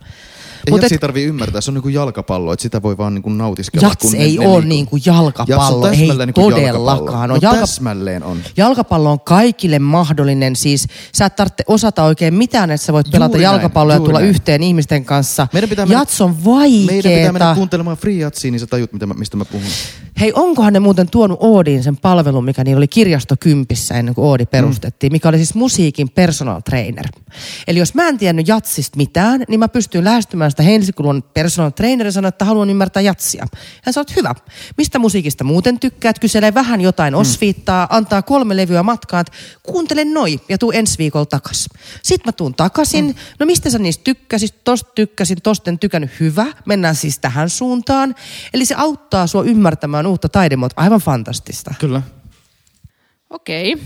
Ei 0.66 0.70
Mut 0.70 0.80
Mut 0.82 0.92
et- 0.92 1.00
tarvii 1.00 1.24
ymmärtää, 1.24 1.60
se 1.60 1.70
on 1.70 1.74
niin 1.74 1.82
kuin 1.82 1.94
jalkapallo, 1.94 2.52
että 2.52 2.62
sitä 2.62 2.82
voi 2.82 2.98
vaan 2.98 3.14
niin 3.14 3.22
kuin 3.22 3.38
nautiskella. 3.38 3.88
Jats 3.88 4.02
kun 4.02 4.14
ei 4.14 4.36
ne 4.38 4.46
ole 4.46 4.54
liikkuu. 4.54 4.68
niin 4.68 4.86
kuin 4.86 5.02
jalkapallo, 5.06 5.86
ei 5.88 5.96
niin 5.96 6.16
kuin 6.16 6.34
todellakaan. 6.34 6.96
jalkapallo. 6.96 7.22
On 7.22 7.28
No 7.28 7.36
jalka- 7.42 7.60
täsmälleen 7.60 8.22
on. 8.24 8.38
Jalkapallo 8.56 9.10
on 9.10 9.20
kaikille 9.20 9.78
mahdollinen, 9.78 10.56
siis 10.56 10.86
sä 11.14 11.26
et 11.26 11.36
tarvitse 11.36 11.64
osata 11.66 12.02
oikein 12.04 12.34
mitään, 12.34 12.70
että 12.70 12.86
sä 12.86 12.92
voit 12.92 13.10
pelata 13.10 13.26
Juuri 13.36 13.42
näin, 13.44 13.52
jalkapalloa 13.52 13.94
ja 13.94 13.96
juuri 13.96 14.08
tulla 14.08 14.18
näin. 14.20 14.30
yhteen 14.30 14.62
ihmisten 14.62 15.04
kanssa. 15.04 15.48
Meidän 15.52 15.70
pitää 15.70 15.86
mennä- 15.86 16.00
Jats 16.00 16.20
on 16.20 16.36
Meidän 16.44 16.86
pitää 16.96 17.12
mennä 17.12 17.32
vaikeeta. 17.32 17.54
kuuntelemaan 17.54 17.96
Free 17.96 18.14
Jatsia, 18.14 18.50
niin 18.50 18.60
sä 18.60 18.66
tajut, 18.66 18.92
mitä 18.92 19.06
mä, 19.06 19.14
mistä 19.14 19.36
mä 19.36 19.44
puhun. 19.44 19.66
Hei, 20.20 20.32
onkohan 20.34 20.72
ne 20.72 20.80
muuten 20.80 21.10
tuonut 21.10 21.38
Oodiin 21.40 21.82
sen 21.82 21.96
palvelun, 21.96 22.44
mikä 22.44 22.64
niillä 22.64 22.78
oli 22.78 22.88
kirjastokympissä 22.88 23.94
ennen 23.94 24.14
kuin 24.14 24.24
Oodi 24.24 24.46
perustettiin, 24.46 25.12
mikä 25.12 25.28
oli 25.28 25.36
siis 25.36 25.54
musiikin 25.54 26.08
personal 26.08 26.60
trainer. 26.60 27.06
Eli 27.68 27.78
jos 27.78 27.94
mä 27.94 28.08
en 28.08 28.18
tiennyt 28.18 28.48
jatsista 28.48 28.96
mitään, 28.96 29.44
niin 29.48 29.60
mä 29.60 29.68
pystyn 29.68 30.04
lähestymään 30.04 30.50
sitä 30.56 30.62
Heinsikulun 30.62 31.22
personal 31.22 31.70
trainer 31.70 32.06
ja 32.06 32.12
sanoa, 32.12 32.28
että 32.28 32.44
haluan 32.44 32.70
ymmärtää 32.70 33.00
jatsia. 33.00 33.46
Ja 33.86 33.92
sä 33.92 34.00
oot 34.00 34.16
hyvä. 34.16 34.34
Mistä 34.76 34.98
musiikista 34.98 35.44
muuten 35.44 35.80
tykkäät? 35.80 36.18
Kyselee 36.18 36.54
vähän 36.54 36.80
jotain 36.80 37.14
osviittaa, 37.14 37.86
antaa 37.90 38.22
kolme 38.22 38.56
levyä 38.56 38.82
matkaan, 38.82 39.20
että 39.20 39.32
kuuntele 39.62 40.04
noi 40.04 40.40
ja 40.48 40.58
tuu 40.58 40.72
ensi 40.72 40.98
viikolla 40.98 41.26
takas. 41.26 41.68
Sitten 42.02 42.28
mä 42.28 42.32
tuun 42.32 42.54
takaisin. 42.54 43.16
No 43.38 43.46
mistä 43.46 43.70
sä 43.70 43.78
niistä 43.78 44.04
tykkäsit? 44.04 44.64
Tosta 44.64 44.90
tykkäsin, 44.94 45.42
tosta 45.42 45.70
en 45.70 45.78
tykännyt. 45.78 46.10
Hyvä. 46.20 46.46
Mennään 46.64 46.94
siis 46.94 47.18
tähän 47.18 47.50
suuntaan. 47.50 48.14
Eli 48.54 48.64
se 48.64 48.74
auttaa 48.74 49.26
sua 49.26 49.42
ymmärtämään 49.42 50.06
uutta 50.06 50.28
taidemuotoa. 50.28 50.84
Aivan 50.84 51.00
fantastista. 51.00 51.74
Kyllä. 51.78 52.02
Okei. 53.30 53.76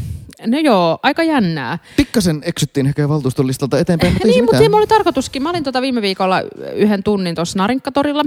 No 0.46 0.58
joo, 0.58 0.98
aika 1.02 1.22
jännää. 1.22 1.78
Pikkasen 1.96 2.42
eksyttiin 2.44 2.86
ehkä 2.86 3.08
valtuuston 3.08 3.46
listalta 3.46 3.78
eteenpäin, 3.78 4.12
mutta 4.12 4.28
Niin, 4.28 4.44
mutta 4.44 4.76
oli 4.76 4.86
tarkoituskin. 4.86 5.42
Mä 5.42 5.50
olin 5.50 5.64
tota 5.64 5.82
viime 5.82 6.02
viikolla 6.02 6.40
yhden 6.74 7.02
tunnin 7.02 7.34
tuossa 7.34 7.58
Narinkatorilla. 7.58 8.24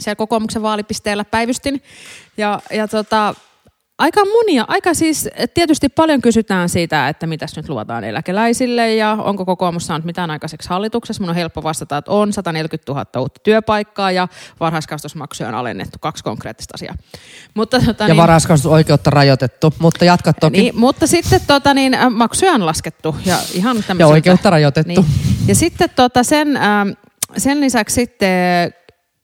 Siellä 0.00 0.16
kokoomuksen 0.16 0.62
vaalipisteellä 0.62 1.24
päivystin. 1.24 1.82
Ja, 2.36 2.60
ja 2.72 2.88
tota, 2.88 3.34
aika 3.98 4.24
monia, 4.24 4.64
aika 4.68 4.94
siis 4.94 5.28
tietysti 5.54 5.88
paljon 5.88 6.20
kysytään 6.20 6.68
siitä, 6.68 7.08
että 7.08 7.26
mitäs 7.26 7.56
nyt 7.56 7.68
luvataan 7.68 8.04
eläkeläisille 8.04 8.94
ja 8.94 9.16
onko 9.20 9.44
kokoomus 9.44 9.86
saanut 9.86 10.04
mitään 10.04 10.30
aikaiseksi 10.30 10.68
hallituksessa. 10.68 11.22
Mun 11.22 11.30
on 11.30 11.36
helppo 11.36 11.62
vastata, 11.62 11.96
että 11.96 12.10
on 12.10 12.32
140 12.32 12.92
000 12.92 13.20
uutta 13.20 13.40
työpaikkaa 13.44 14.10
ja 14.10 14.28
varhaiskasvatusmaksuja 14.60 15.48
on 15.48 15.54
alennettu. 15.54 15.98
Kaksi 16.00 16.24
konkreettista 16.24 16.72
asiaa. 16.74 16.94
Mutta, 17.54 17.80
tota, 17.80 18.08
Ja 18.08 18.16
varhaiskasvatusoikeutta 18.16 19.10
rajoitettu, 19.10 19.74
mutta 19.78 20.04
jatka 20.04 20.32
toki. 20.32 20.60
niin, 20.60 20.78
mutta 20.78 21.06
sitten 21.06 21.40
tota, 21.46 21.74
niin, 21.74 21.94
äh, 21.94 22.10
maksuja 22.10 22.52
on 22.52 22.66
laskettu 22.66 23.16
ja 23.24 23.38
ihan 23.54 23.76
ja 23.98 24.06
oikeutta 24.06 24.50
rajoitettu. 24.50 25.00
niin. 25.00 25.48
Ja 25.48 25.54
sitten 25.54 25.90
tota 25.96 26.22
sen, 26.22 26.56
ähm, 26.56 26.88
sen 27.36 27.60
lisäksi 27.60 27.94
sitten 27.94 28.72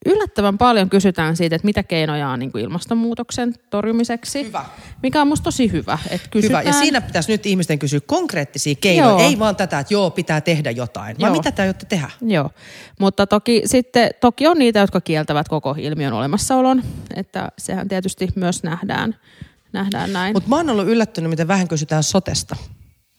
yllättävän 0.07 0.59
paljon 0.59 0.91
kysytään 0.91 1.37
siitä, 1.37 1.57
että 1.57 1.67
mitä 1.67 1.83
keinoja 1.83 2.29
on 2.29 2.39
niin 2.39 2.53
kuin 2.53 2.65
ilmastonmuutoksen 2.65 3.55
torjumiseksi. 3.71 4.45
Hyvä. 4.45 4.65
Mikä 5.03 5.21
on 5.21 5.29
musta 5.29 5.45
tosi 5.45 5.73
hyvä. 5.73 5.99
Että 6.11 6.29
kysytään, 6.31 6.65
Hyvä. 6.65 6.77
Ja 6.77 6.81
siinä 6.81 7.01
pitäisi 7.01 7.33
nyt 7.33 7.47
ihmisten 7.47 7.79
kysyä 7.79 8.01
konkreettisia 8.01 8.75
keinoja. 8.81 9.11
Joo. 9.11 9.29
Ei 9.31 9.39
vaan 9.39 9.57
tätä, 9.57 9.79
että 9.79 9.95
joo, 9.95 10.11
pitää 10.11 10.41
tehdä 10.41 10.71
jotain. 10.71 11.17
Vaan 11.21 11.29
Joo. 11.29 11.37
mitä 11.37 11.53
te 11.53 11.63
aiotte 11.63 11.87
tehdä? 11.87 12.11
Joo, 12.21 12.51
mutta 13.01 13.27
toki, 13.27 13.63
sitten, 13.65 14.11
toki 14.21 14.47
on 14.47 14.59
niitä, 14.59 14.79
jotka 14.79 15.01
kieltävät 15.01 15.49
koko 15.49 15.75
ilmiön 15.79 16.13
olemassaolon, 16.13 16.83
että 17.17 17.49
sehän 17.59 17.89
tietysti 17.89 18.29
myös 18.35 18.63
nähdään, 18.63 19.17
nähdään 19.73 20.13
näin. 20.13 20.33
Mutta 20.37 20.49
mä 20.49 20.57
oon 20.57 20.71
ollut 20.71 20.89
yllättynyt, 20.89 21.31
miten 21.31 21.49
vähän 21.49 21.69
kysytään 21.69 22.03
sotesta. 22.03 22.57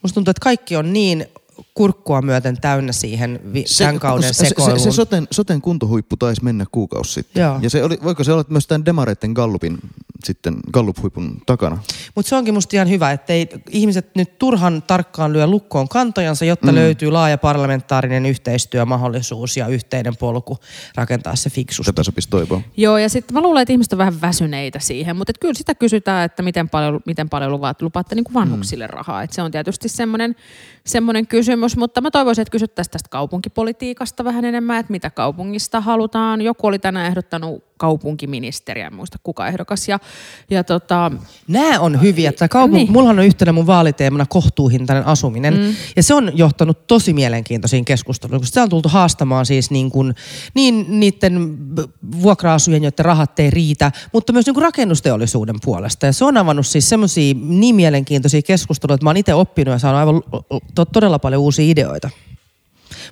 Musta 0.02 0.16
tuntuu, 0.16 0.32
että 0.32 0.44
kaikki 0.44 0.76
on 0.76 0.94
niin 0.94 1.26
kurkkua 1.74 2.22
myöten 2.22 2.62
täynnä 2.62 2.92
siihen 2.92 3.40
vi- 3.54 3.66
tämän 3.78 4.00
kauden 4.00 4.34
se, 4.34 4.34
se, 4.34 4.50
sekoiluun. 4.50 4.80
se, 4.80 4.84
se 4.84 4.92
soten, 4.92 5.28
soten 5.32 5.62
kuntohuippu 5.62 6.18
taisi 6.18 6.44
mennä 6.44 6.66
kuukausi 6.72 7.14
sitten. 7.14 7.42
Joo. 7.42 7.60
Ja 7.62 7.70
se 7.70 7.84
oli, 7.84 7.98
voiko 8.04 8.24
se 8.24 8.34
olla 8.34 8.46
myös 8.50 8.68
tämän 8.68 8.86
demareiden 8.86 9.32
Gallupin 9.32 9.78
sitten 10.24 10.56
Gallup-huipun 10.74 11.42
takana? 11.46 11.78
Mutta 12.16 12.30
se 12.30 12.36
onkin 12.36 12.54
musta 12.54 12.76
ihan 12.76 12.90
hyvä, 12.90 13.12
että 13.12 13.34
ei 13.34 13.50
ihmiset 13.70 14.16
nyt 14.16 14.40
turhan 14.40 14.84
tarkkaan 14.88 15.34
lyö 15.34 15.48
lukkoon 15.48 15.90
kantojansa, 15.90 16.46
jotta 16.46 16.72
mm. 16.72 16.76
löytyy 16.76 17.12
laaja 17.12 17.38
parlamentaarinen 17.38 18.26
yhteistyömahdollisuus 18.26 19.58
ja 19.58 19.68
yhteinen 19.68 20.16
polku 20.16 20.58
rakentaa 20.96 21.36
se 21.36 21.50
fiksusti. 21.50 21.92
Tätä 21.92 22.04
sopisi 22.04 22.30
toivoa. 22.30 22.62
Joo, 22.78 22.98
ja 22.98 23.10
sitten 23.10 23.34
mä 23.34 23.42
luulen, 23.42 23.62
että 23.62 23.74
ihmiset 23.74 23.94
on 23.94 23.98
vähän 24.00 24.22
väsyneitä 24.22 24.80
siihen, 24.80 25.16
mutta 25.16 25.32
et 25.32 25.38
kyllä 25.38 25.54
sitä 25.54 25.76
kysytään, 25.76 26.26
että 26.26 26.44
miten 26.44 26.70
paljon, 26.70 27.00
miten 27.06 27.30
paljon 27.30 27.52
luvaat, 27.52 27.82
lupaatte 27.82 28.16
niin 28.16 28.24
kuin 28.24 28.34
vanhuksille 28.34 28.88
rahaa. 28.88 29.24
Et 29.24 29.34
se 29.34 29.42
on 29.42 29.52
tietysti 29.52 29.90
semmoinen, 29.90 30.36
semmoinen 30.86 31.28
kysymys, 31.64 31.78
mutta 31.78 32.02
mä 32.02 32.12
toivoisin, 32.12 32.42
että 32.42 32.52
kysyttäisiin 32.52 32.92
tästä 32.92 33.10
kaupunkipolitiikasta 33.10 34.24
vähän 34.24 34.46
enemmän, 34.46 34.80
että 34.80 34.92
mitä 34.92 35.10
kaupungista 35.10 35.82
halutaan. 35.82 36.42
Joku 36.42 36.68
oli 36.68 36.80
tänään 36.80 37.08
ehdottanut 37.08 37.64
kaupunkiministeriä, 37.78 38.88
en 38.88 38.94
muista 38.94 39.18
kuka 39.24 39.48
ehdokas. 39.48 39.88
Ja, 39.88 40.00
ja 40.50 40.64
tota, 40.64 41.12
Nämä 41.48 41.80
on 41.80 42.02
hyviä. 42.02 42.32
Tämä 42.32 42.48
kaupung- 42.48 42.74
niin. 42.74 42.92
Mullahan 42.92 43.20
on 43.20 43.26
yhtenä 43.26 43.52
mun 43.52 43.68
vaaliteemana 43.68 44.26
kohtuuhintainen 44.26 45.06
asuminen. 45.06 45.54
Mm. 45.54 45.76
Ja 45.96 46.04
se 46.04 46.14
on 46.14 46.32
johtanut 46.34 46.88
tosi 46.88 47.14
mielenkiintoisiin 47.14 47.86
keskusteluihin, 47.86 48.42
koska 48.42 48.50
sitä 48.50 48.64
on 48.64 48.70
tultu 48.70 48.90
haastamaan 48.90 49.46
siis 49.46 49.72
niin, 49.72 49.92
kuin, 49.92 50.16
niin 50.54 50.86
niiden 51.00 51.58
vuokra-asujien, 52.22 52.84
joiden 52.84 53.06
rahat 53.06 53.40
ei 53.40 53.50
riitä, 53.50 53.92
mutta 54.14 54.34
myös 54.34 54.46
niin 54.46 54.54
kuin 54.54 54.64
rakennusteollisuuden 54.64 55.56
puolesta. 55.66 56.06
Ja 56.06 56.14
se 56.14 56.26
on 56.26 56.38
avannut 56.38 56.68
siis 56.68 56.90
semmoisia 56.90 57.36
niin 57.44 57.76
mielenkiintoisia 57.76 58.42
keskusteluja, 58.42 58.96
että 58.96 59.06
mä 59.06 59.10
oon 59.10 59.18
itse 59.18 59.34
oppinut 59.34 59.72
ja 59.72 59.80
saanut 59.80 60.00
aivan 60.00 60.22
to- 60.76 60.86
todella 60.86 61.20
paljon 61.20 61.42
uusia 61.42 61.72
ideoita. 61.72 62.10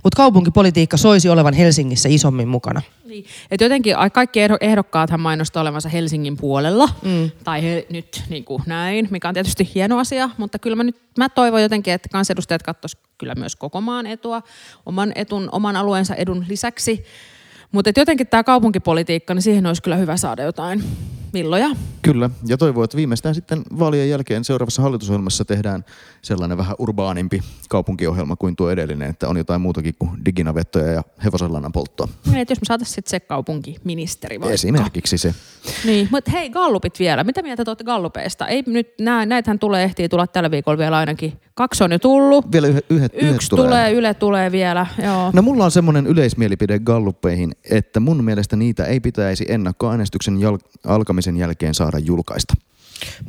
Mutta 0.04 0.18
kaupunkipolitiikka 0.18 0.98
soisi 0.98 1.30
olevan 1.30 1.54
Helsingissä 1.54 2.10
isommin 2.10 2.48
mukana. 2.48 2.82
Niin. 3.06 3.26
Et 3.52 3.62
jotenkin 3.62 3.98
ai- 3.98 4.10
kaikki 4.10 4.40
ehdo- 4.48 4.58
ehdokkaathan 4.62 5.20
mainostaa 5.20 5.62
olevansa 5.62 5.90
Helsingin 5.90 6.38
puolella, 6.38 6.90
mm. 7.02 7.32
tai 7.44 7.64
he, 7.64 7.86
nyt 7.90 8.24
niin 8.30 8.46
kuin 8.46 8.64
näin, 8.66 9.08
mikä 9.12 9.28
on 9.28 9.34
tietysti 9.34 9.72
hieno 9.76 10.00
asia, 10.00 10.30
mutta 10.38 10.60
kyllä 10.60 10.76
mä 10.76 10.84
nyt 10.84 11.02
mä 11.18 11.30
toivon 11.30 11.62
jotenkin, 11.62 11.94
että 11.94 12.10
kansanedustajat 12.10 12.64
katsoisivat 12.64 13.06
kyllä 13.18 13.36
myös 13.36 13.56
koko 13.56 13.82
maan 13.82 14.08
etua, 14.08 14.42
oman, 14.86 15.12
etun, 15.16 15.50
oman 15.52 15.76
alueensa 15.76 16.16
edun 16.16 16.46
lisäksi. 16.50 17.04
Mutta 17.72 17.92
jotenkin 17.98 18.28
tämä 18.28 18.44
kaupunkipolitiikka, 18.44 19.34
niin 19.34 19.42
siihen 19.42 19.66
olisi 19.66 19.82
kyllä 19.82 19.96
hyvä 19.96 20.18
saada 20.18 20.44
jotain 20.44 20.84
villoja. 21.34 21.70
Kyllä, 22.02 22.30
ja 22.48 22.58
toivoo, 22.58 22.84
että 22.84 22.98
viimeistään 22.98 23.36
sitten 23.36 23.62
vaalien 23.80 24.10
jälkeen 24.10 24.44
seuraavassa 24.44 24.82
hallitusohjelmassa 24.82 25.46
tehdään 25.46 25.86
sellainen 26.22 26.58
vähän 26.58 26.76
urbaanimpi 26.80 27.42
kaupunkiohjelma 27.70 28.36
kuin 28.36 28.56
tuo 28.56 28.70
edellinen, 28.70 29.10
että 29.10 29.28
on 29.30 29.38
jotain 29.38 29.62
muutakin 29.62 29.96
kuin 30.00 30.12
diginavettoja 30.26 30.92
ja 30.92 31.04
hevosenlannan 31.24 31.72
polttoa. 31.72 32.08
Niin, 32.26 32.38
että 32.38 32.52
jos 32.52 32.62
me 32.62 32.66
saataisiin 32.66 32.96
sitten 32.96 33.10
se 33.10 33.20
kaupunkiministeri 33.20 34.40
vaikka. 34.40 34.54
Esimerkiksi 34.54 35.18
se. 35.18 35.36
Niin, 35.86 36.08
mutta 36.12 36.32
hei, 36.32 36.50
gallupit 36.50 37.00
vielä. 37.00 37.24
Mitä 37.24 37.42
mieltä 37.42 37.66
te 37.66 37.70
olette 37.70 37.84
gallupeista? 37.84 38.48
Ei 38.48 38.64
nyt, 38.68 38.94
nää, 39.02 39.26
näitähän 39.26 39.60
tulee, 39.60 39.84
ehtii 39.84 40.10
tulla 40.10 40.28
tällä 40.28 40.52
viikolla 40.52 40.78
vielä 40.78 40.98
ainakin. 40.98 41.34
Kaksi 41.54 41.84
on 41.84 41.92
jo 41.92 42.00
tullut. 42.00 42.52
Vielä 42.52 42.68
yhdet, 42.68 42.86
yhdet, 42.90 43.12
Yksi 43.16 43.50
tulee. 43.50 43.92
Yle 43.92 44.14
tulee 44.14 44.52
vielä, 44.52 44.86
joo. 45.04 45.32
No 45.34 45.42
mulla 45.42 45.66
on 45.66 45.72
semmoinen 45.72 46.08
yleismielipide 46.08 46.80
galluppeihin, 46.80 47.52
että 47.72 48.00
mun 48.00 48.24
mielestä 48.24 48.56
niitä 48.56 48.86
ei 48.86 49.00
pitäisi 49.00 49.46
ennakkoäänestyksen 49.48 50.38
jal- 50.42 50.60
alkamisen 50.88 51.38
jälkeen 51.38 51.74
saada 51.74 52.00
julkaista. 52.00 52.54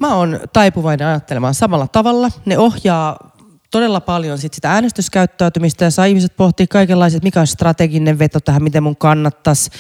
Mä 0.00 0.14
oon 0.14 0.40
taipuvainen 0.52 1.06
ajattelemaan 1.06 1.54
samalla 1.54 1.86
tavalla. 1.86 2.30
Ne 2.44 2.58
ohjaa 2.58 3.32
todella 3.72 4.00
paljon 4.00 4.38
sit 4.38 4.54
sitä 4.54 4.72
äänestyskäyttäytymistä 4.72 5.84
ja 5.84 5.90
saa 5.90 6.04
ihmiset 6.04 6.36
pohtia 6.36 6.66
kaikenlaiset, 6.66 7.22
mikä 7.22 7.40
on 7.40 7.46
strateginen 7.46 8.18
veto 8.18 8.40
tähän, 8.40 8.62
miten 8.62 8.82
mun 8.82 8.96
kannattaisi, 8.96 9.70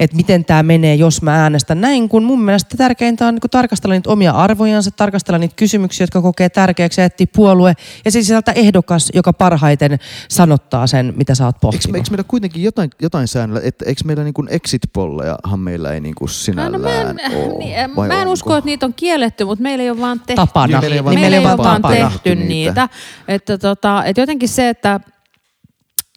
että 0.00 0.16
miten 0.16 0.44
tämä 0.44 0.62
menee, 0.62 0.94
jos 0.94 1.22
mä 1.22 1.42
äänestän 1.42 1.80
näin, 1.80 2.08
kun 2.08 2.24
mun 2.24 2.42
mielestä 2.42 2.76
tärkeintä 2.76 3.26
on 3.26 3.34
niin 3.34 3.50
tarkastella 3.50 3.94
niitä 3.94 4.10
omia 4.10 4.30
arvojansa, 4.32 4.90
tarkastella 4.90 5.38
niitä 5.38 5.54
kysymyksiä, 5.56 6.04
jotka 6.04 6.22
kokee 6.22 6.48
tärkeäksi, 6.48 7.00
ja 7.00 7.04
etsiä 7.04 7.26
puolue 7.36 7.74
ja 8.04 8.10
siis 8.10 8.26
sieltä 8.26 8.52
ehdokas, 8.52 9.10
joka 9.14 9.32
parhaiten 9.32 9.98
sanottaa 10.28 10.86
sen, 10.86 11.14
mitä 11.16 11.34
sä 11.34 11.44
oot 11.44 11.54
Eikö, 11.56 11.60
pohtinut. 11.60 11.96
eikö 11.96 12.10
meillä 12.10 12.24
kuitenkin 12.28 12.62
jotain, 12.62 12.90
jotain 13.02 13.28
säännöllä, 13.28 13.60
että 13.64 13.84
eikö 13.88 14.00
meillä 14.04 14.24
niin 14.24 14.34
kuin 14.34 14.48
exit-pollejahan 14.50 15.60
meillä 15.60 15.92
ei 15.92 16.00
niin 16.00 16.14
kuin 16.14 16.28
sinällään 16.28 16.72
No, 16.82 16.88
mä 16.88 17.00
en, 17.00 17.06
ole, 17.08 17.58
niin, 17.58 17.90
mä 17.96 18.14
en 18.14 18.18
onko? 18.20 18.32
usko, 18.32 18.56
että 18.56 18.66
niitä 18.66 18.86
on 18.86 18.94
kielletty, 18.94 19.44
mutta 19.44 19.62
meillä 19.62 19.82
ei 19.84 19.90
ole 19.90 20.00
vaan 20.00 20.20
tehty. 20.20 20.36
Tapana. 20.36 20.66
Niin, 20.66 20.80
meillä 20.80 20.94
ei 20.94 21.00
ole 21.00 21.04
vaan- 21.04 21.14
meillä 21.14 21.36
ei 21.36 21.40
Nimenomaan 21.40 21.60
ole 21.60 21.82
vaan 21.82 21.82
tapana. 21.82 22.10
tehty 22.10 22.34
niitä. 22.34 22.48
niitä. 22.48 22.88
Että, 23.36 23.58
tota, 23.58 24.04
että 24.04 24.22
jotenkin 24.22 24.48
se, 24.48 24.68
että 24.68 25.00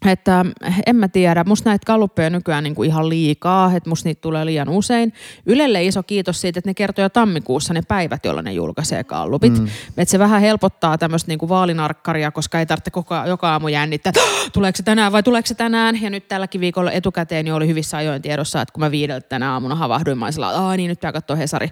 että 0.05 0.45
en 0.85 0.95
mä 0.95 1.07
tiedä, 1.07 1.43
musta 1.43 1.69
näitä 1.69 1.85
kalluppeja 1.85 2.29
nykyään 2.29 2.63
niin 2.63 2.75
kuin 2.75 2.87
ihan 2.89 3.09
liikaa, 3.09 3.71
että 3.75 3.89
musta 3.89 4.09
niitä 4.09 4.21
tulee 4.21 4.45
liian 4.45 4.69
usein. 4.69 5.13
Ylelle 5.45 5.83
iso 5.83 6.03
kiitos 6.03 6.41
siitä, 6.41 6.59
että 6.59 6.69
ne 6.69 6.73
kertoo 6.73 7.03
jo 7.03 7.09
tammikuussa 7.09 7.73
ne 7.73 7.81
päivät, 7.87 8.25
jolloin 8.25 8.43
ne 8.45 8.53
julkaisee 8.53 9.03
kallupit. 9.03 9.59
Mm. 9.59 9.67
Että 9.97 10.11
se 10.11 10.19
vähän 10.19 10.41
helpottaa 10.41 10.97
tämmöistä 10.97 11.27
niin 11.31 11.39
kuin 11.39 11.49
vaalinarkkaria, 11.49 12.31
koska 12.31 12.59
ei 12.59 12.65
tarvitse 12.65 12.91
koko, 12.91 13.15
joka 13.27 13.51
aamu 13.51 13.67
jännittää, 13.67 14.09
että 14.09 14.21
"Hah, 14.21 14.51
tuleeko 14.51 14.77
se 14.77 14.83
tänään 14.83 15.11
vai 15.11 15.23
tuleeko 15.23 15.47
se 15.47 15.53
tänään. 15.53 16.01
Ja 16.01 16.09
nyt 16.09 16.27
tälläkin 16.27 16.61
viikolla 16.61 16.91
etukäteen 16.91 17.47
jo 17.47 17.55
oli 17.55 17.67
hyvissä 17.67 17.97
ajoin 17.97 18.21
tiedossa, 18.21 18.61
että 18.61 18.73
kun 18.73 18.81
mä 18.81 18.91
viideltä 18.91 19.29
tänä 19.29 19.53
aamuna 19.53 19.75
havahduin, 19.75 20.17
mä 20.17 20.31
sillä, 20.31 20.49
että 20.49 20.61
"Aa, 20.61 20.77
niin 20.77 20.87
nyt 20.87 20.99
pitää 20.99 21.11
katsoa 21.11 21.35
Hesari. 21.35 21.69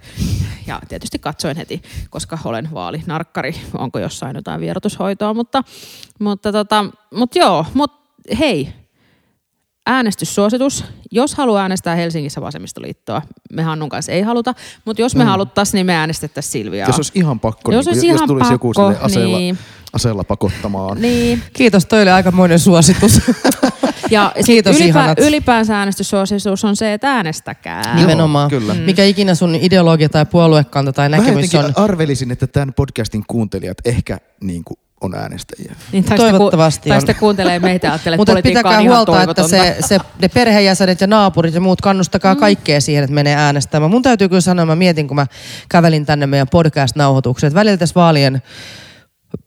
Ja 0.68 0.82
tietysti 0.90 1.20
katsoin 1.20 1.58
heti, 1.58 1.82
koska 2.10 2.38
olen 2.46 2.70
vaalinarkkari, 2.74 3.56
onko 3.78 4.00
jossain 4.00 4.36
jotain 4.36 4.62
vierotushoitoa, 4.62 5.34
mutta, 5.34 5.64
mutta, 6.20 6.52
tota, 6.52 6.86
mutta 7.16 7.40
joo, 7.40 7.66
mutta 7.74 8.07
hei, 8.40 8.70
äänestyssuositus. 9.86 10.86
Jos 11.12 11.36
haluaa 11.36 11.62
äänestää 11.62 11.96
Helsingissä 11.96 12.42
vasemmistoliittoa, 12.42 13.22
me 13.54 13.64
Hannun 13.64 13.90
kanssa 13.90 14.12
ei 14.12 14.22
haluta, 14.22 14.54
mutta 14.86 15.02
jos 15.02 15.16
me 15.16 15.24
mm. 15.24 15.30
haluttaisiin, 15.30 15.74
niin 15.74 15.86
me 15.86 15.96
äänestettäisiin 15.96 16.52
Silviaa. 16.52 16.90
Jos 16.90 16.96
olisi 16.96 17.12
ihan 17.16 17.40
pakko, 17.40 17.72
Jos 17.72 17.86
niin, 17.86 17.94
olisi 17.94 18.08
jos 18.08 18.16
ihan 18.16 18.28
tulisi 18.28 18.52
joku 18.52 18.72
pakko, 18.76 18.92
sille 18.92 19.06
aseella, 19.06 19.38
niin. 19.38 19.58
aseella 19.94 20.24
pakottamaan. 20.24 21.02
Niin. 21.02 21.44
Kiitos, 21.54 21.86
toi 21.86 22.02
oli 22.02 22.10
aikamoinen 22.10 22.60
suositus. 22.60 23.22
Ja 24.12 24.32
Kiitos, 24.46 24.76
ylipä, 24.76 24.88
ihanat. 24.88 25.20
ylipäänsä 25.20 25.80
äänestyssuositus 25.80 26.66
on 26.66 26.76
se, 26.76 26.94
että 26.94 27.16
äänestäkää. 27.16 27.96
Nimenomaan. 27.96 28.50
kyllä. 28.50 28.74
Mm. 28.74 28.80
Mikä 28.80 29.04
ikinä 29.04 29.36
sun 29.36 29.56
ideologia 29.56 30.10
tai 30.10 30.26
puoluekanta 30.26 30.94
tai 30.94 31.10
Mä 31.10 31.18
näkemys 31.18 31.54
jotenkin 31.54 31.78
on. 31.78 31.84
arvelisin, 31.84 32.32
että 32.32 32.48
tämän 32.48 32.74
podcastin 32.74 33.24
kuuntelijat 33.28 33.78
ehkä 33.86 34.18
niin 34.42 34.64
kuin 34.64 34.78
on 35.02 35.16
äänestäjiä. 35.16 35.76
Niin, 35.92 36.04
tai 36.04 36.18
Toivottavasti 36.18 36.84
ku, 36.84 36.90
tai 36.90 36.98
on. 36.98 37.02
sitten 37.02 37.16
kuuntelee 37.16 37.60
meitä 37.60 37.88
ja 37.88 37.92
ajattelee, 37.92 38.16
että 38.16 38.22
Mutta 38.22 38.32
politiikka 38.32 38.60
pitäkää 38.60 38.78
on 38.78 38.84
ihan 38.84 38.96
huolta, 38.96 39.24
että 39.24 39.48
se, 39.48 39.78
se, 39.80 40.00
ne 40.22 40.28
perheenjäsenet 40.28 41.02
ja 41.02 41.08
naapurit 41.08 41.54
ja 41.54 41.62
muut 41.62 41.82
kannustakaa 41.82 42.34
mm. 42.34 42.40
kaikkea 42.40 42.82
siihen, 42.82 43.04
että 43.04 43.14
menee 43.14 43.36
äänestämään. 43.36 43.92
Mun 43.92 44.02
täytyy 44.02 44.30
kyllä 44.30 44.42
sanoa, 44.42 44.66
mä 44.66 44.76
mietin, 44.76 45.08
kun 45.08 45.16
mä 45.16 45.28
kävelin 45.70 46.06
tänne 46.06 46.28
meidän 46.28 46.48
podcast-nauhoitukseen, 46.48 47.48
että 47.48 47.60
välillä 47.60 47.78
tässä 47.78 47.96
vaalien 47.96 48.42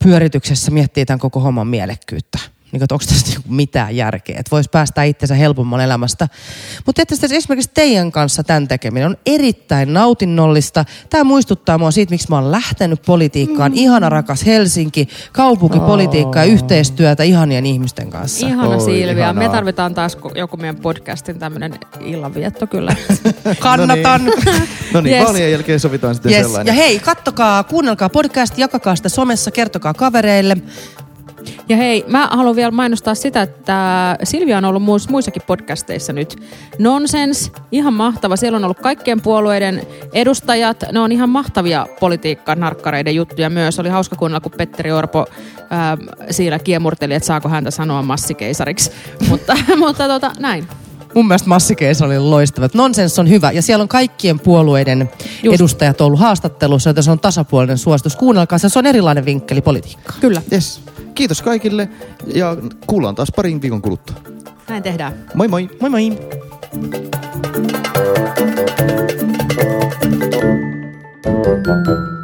pyörityksessä 0.05 0.71
miettii 0.71 1.07
tämän 1.07 1.21
koko 1.21 1.41
homman 1.41 1.67
mielekkyyttä. 1.67 2.39
Niin, 2.73 2.83
että 2.83 2.95
onko 2.95 3.05
tässä 3.09 3.27
niinku 3.27 3.49
mitään 3.53 3.97
järkeä, 3.97 4.37
että 4.39 4.51
voisi 4.51 4.71
päästä 4.71 5.03
itsensä 5.03 5.35
helpomman 5.35 5.81
elämästä. 5.81 6.29
Mutta 6.87 7.03
että 7.03 7.15
esimerkiksi 7.31 7.71
teidän 7.75 8.13
kanssa 8.13 8.45
tämän 8.45 8.69
tekeminen 8.69 9.07
on 9.09 9.17
erittäin 9.27 9.93
nautinnollista. 9.93 10.85
Tämä 11.11 11.25
muistuttaa 11.25 11.79
mua 11.79 11.91
siitä, 11.91 12.11
miksi 12.11 12.27
mä 12.31 12.37
oon 12.37 12.51
lähtenyt 12.53 13.03
politiikkaan. 13.07 13.73
Mm. 13.73 13.79
Ihana 13.79 14.09
rakas 14.09 14.47
Helsinki, 14.47 15.09
kaupunkipolitiikkaa 15.33 16.45
ja 16.45 16.53
yhteistyötä 16.53 17.23
ihanien 17.23 17.67
ihmisten 17.67 18.11
kanssa. 18.11 18.47
Ihana 18.47 18.69
Oi, 18.69 18.81
Silvia. 18.81 19.13
ihanaa. 19.13 19.33
Me 19.33 19.49
tarvitaan 19.49 19.95
taas 19.95 20.19
joku 20.35 20.57
meidän 20.57 20.77
podcastin 20.77 21.39
tämmöinen 21.39 21.75
illanvietto 22.01 22.67
kyllä. 22.67 22.97
Kannatan. 23.59 24.21
No 24.93 25.01
niin, 25.01 25.17
Yes. 25.17 25.25
vaalien 25.27 25.53
jälkeen 25.53 25.81
sovitaan 25.81 26.15
sitten 26.15 26.33
Yes. 26.33 26.43
sellainen. 26.47 26.67
Ja 26.67 26.83
hei, 26.83 26.99
kattokaa, 26.99 27.65
kuunnelkaa 27.65 28.09
podcast, 28.09 28.59
jakakaa 28.59 28.97
sitä 28.97 29.09
somessa, 29.09 29.51
kertokaa 29.51 29.95
kavereille. 29.95 30.57
Ja 31.71 31.77
hei, 31.77 32.05
mä 32.09 32.29
haluan 32.31 32.57
vielä 32.57 32.71
mainostaa 32.71 33.15
sitä, 33.15 33.43
että 33.43 34.17
Silvia 34.25 34.59
on 34.59 34.65
ollut 34.65 34.83
muus, 34.83 35.09
muissakin 35.09 35.43
podcasteissa 35.47 36.13
nyt. 36.13 36.37
Nonsens, 36.79 37.53
ihan 37.73 37.95
mahtava. 37.95 38.37
Siellä 38.37 38.57
on 38.57 38.65
ollut 38.65 38.79
kaikkien 38.79 39.21
puolueiden 39.21 39.83
edustajat. 40.13 40.85
Ne 40.93 41.01
on 41.01 41.13
ihan 41.13 41.29
mahtavia 41.29 41.87
politiikka-narkkareiden 42.01 43.15
juttuja 43.15 43.51
myös. 43.51 43.79
Oli 43.79 43.89
hauska 43.89 44.17
kuunnella, 44.17 44.41
kun 44.41 44.53
Petteri 44.53 44.93
Orpo 44.93 45.27
ää, 45.71 45.99
siellä 46.31 46.59
kiemurteli, 46.59 47.15
että 47.15 47.27
saako 47.27 47.49
häntä 47.49 47.71
sanoa 47.71 48.03
massikeisariksi. 48.03 48.91
mutta 49.31 49.57
mutta 49.77 50.09
tota, 50.09 50.33
näin. 50.39 50.69
Mun 51.15 51.29
mielestä 51.29 51.49
Massikeis 51.49 52.03
oli 52.03 52.19
loistava. 52.19 52.69
Nonsens 52.75 53.19
on 53.19 53.29
hyvä 53.29 53.51
ja 53.53 53.63
siellä 53.63 53.83
on 53.83 53.89
kaikkien 53.89 54.41
puolueiden 54.41 55.11
Just. 55.43 55.55
Edustajat 55.55 56.01
ollut 56.01 56.21
haastattelussa, 56.21 56.91
joten 56.91 57.03
se 57.03 57.11
on 57.11 57.21
tasapuolinen 57.21 57.79
suositus. 57.79 58.17
Kuunnelkaa 58.17 58.59
se, 58.59 58.69
se 58.69 58.79
on 58.79 58.87
erilainen 58.87 59.25
vinkkeli 59.25 59.63
politiikkaan. 59.63 60.21
Kyllä, 60.21 60.43
Yes. 60.53 60.81
Kiitos 61.15 61.43
kaikille 61.43 61.89
ja 62.35 62.57
kuullaan 62.87 63.15
taas 63.15 63.33
parin 63.37 63.63
viikon 63.63 63.83
kuluttua. 63.83 64.17
näin 64.69 64.83
tehdään. 64.83 65.13
Moi 65.35 65.49
moi! 65.49 65.71
Moi 65.81 65.91
moi! 65.91 66.19
Thank 71.23 72.20